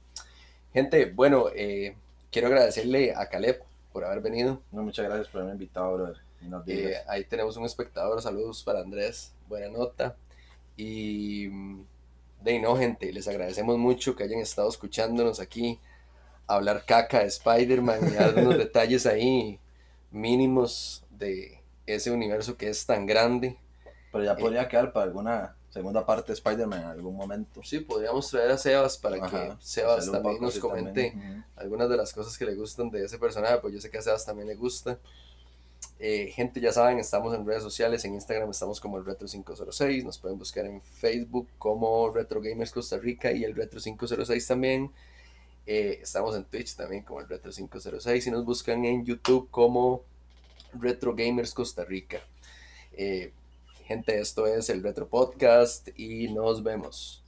Gente, 0.73 1.07
bueno, 1.07 1.47
eh, 1.55 1.95
quiero 2.31 2.49
agradecerle 2.49 3.15
a 3.15 3.27
Caleb 3.27 3.63
por 3.93 4.05
haber 4.05 4.21
venido. 4.21 4.61
No, 4.73 4.83
muchas 4.83 5.05
gracias 5.05 5.29
por 5.29 5.43
haberme 5.43 5.55
invitado, 5.55 5.95
brother. 5.95 6.17
No 6.41 6.65
Eh, 6.67 6.97
ahí 7.07 7.25
tenemos 7.25 7.57
un 7.57 7.65
espectador, 7.67 8.21
saludos 8.21 8.65
para 8.65 8.81
Andrés, 8.81 9.33
buena 9.49 9.69
nota. 9.69 10.17
Y 10.77 11.47
mm, 11.49 11.85
de 12.43 12.59
no, 12.59 12.77
gente, 12.77 13.13
les 13.13 13.29
agradecemos 13.29 13.79
mucho 13.79 14.17
que 14.17 14.25
hayan 14.25 14.41
estado 14.41 14.69
escuchándonos 14.69 15.41
aquí 15.41 15.81
hablar 16.47 16.85
caca 16.85 17.21
de 17.21 17.27
Spider-Man 17.27 18.01
y 18.09 18.11
dar 18.15 18.37
unos 18.37 18.59
detalles 18.59 19.07
ahí 19.07 19.61
mínimos 20.11 21.05
de 21.11 21.63
ese 21.87 22.11
universo 22.11 22.57
que 22.57 22.69
es 22.69 22.85
tan 22.87 23.07
grande. 23.07 23.59
Pero 24.11 24.25
ya 24.25 24.37
podría 24.37 24.69
quedar 24.69 24.93
para 24.93 25.07
alguna 25.07 25.57
segunda 25.71 26.05
parte 26.05 26.29
de 26.29 26.35
Spider-Man 26.35 26.81
en 26.81 26.87
algún 26.87 27.17
momento. 27.17 27.63
Sí, 27.63 27.81
podríamos 27.81 28.29
traer 28.29 28.51
a 28.51 28.59
Sebas 28.59 28.99
para 28.99 29.21
que 29.27 29.55
Sebas 29.59 30.11
también 30.11 30.41
nos 30.41 30.59
comente 30.59 31.11
también. 31.13 31.45
Algunas 31.57 31.89
de 31.89 31.97
las 31.97 32.13
cosas 32.13 32.37
que 32.37 32.45
le 32.45 32.55
gustan 32.55 32.91
de 32.91 33.05
ese 33.05 33.19
personaje, 33.19 33.59
pues 33.59 33.73
yo 33.73 33.81
sé 33.81 33.91
que 33.91 33.99
a 33.99 34.03
Sebas 34.03 34.27
también 34.27 34.49
le 34.49 34.55
gusta. 34.55 34.99
Eh, 36.05 36.33
gente, 36.35 36.61
ya 36.61 36.73
saben, 36.73 36.99
estamos 36.99 37.33
en 37.33 37.47
redes 37.47 37.63
sociales, 37.63 38.05
en 38.05 38.15
Instagram 38.15 38.51
estamos 38.51 38.81
como 38.81 38.99
el 38.99 39.05
Retro506, 39.05 40.03
nos 40.03 40.19
pueden 40.19 40.37
buscar 40.37 40.67
en 40.67 40.83
Facebook 40.83 41.47
como 41.59 42.11
Retro 42.11 42.41
Gamers 42.41 42.73
Costa 42.73 42.99
Rica 42.99 43.31
y 43.31 43.45
el 43.45 43.55
Retro506 43.55 44.49
también. 44.49 44.91
Eh, 45.65 46.01
estamos 46.03 46.35
en 46.35 46.43
Twitch 46.43 46.75
también 46.75 47.05
como 47.05 47.21
el 47.21 47.29
Retro506 47.29 48.27
y 48.27 48.31
nos 48.33 48.45
buscan 48.45 48.85
en 48.85 49.05
YouTube 49.05 49.49
como 49.53 50.03
Retro 50.75 51.15
Gamers 51.15 51.55
Costa 51.55 51.85
Rica. 51.85 52.19
Eh, 52.95 53.33
gente, 53.85 54.19
esto 54.19 54.49
es 54.49 54.71
el 54.71 54.83
Retro 54.83 55.07
Podcast 55.07 55.89
y 55.97 56.27
nos 56.33 56.65
vemos. 56.65 57.22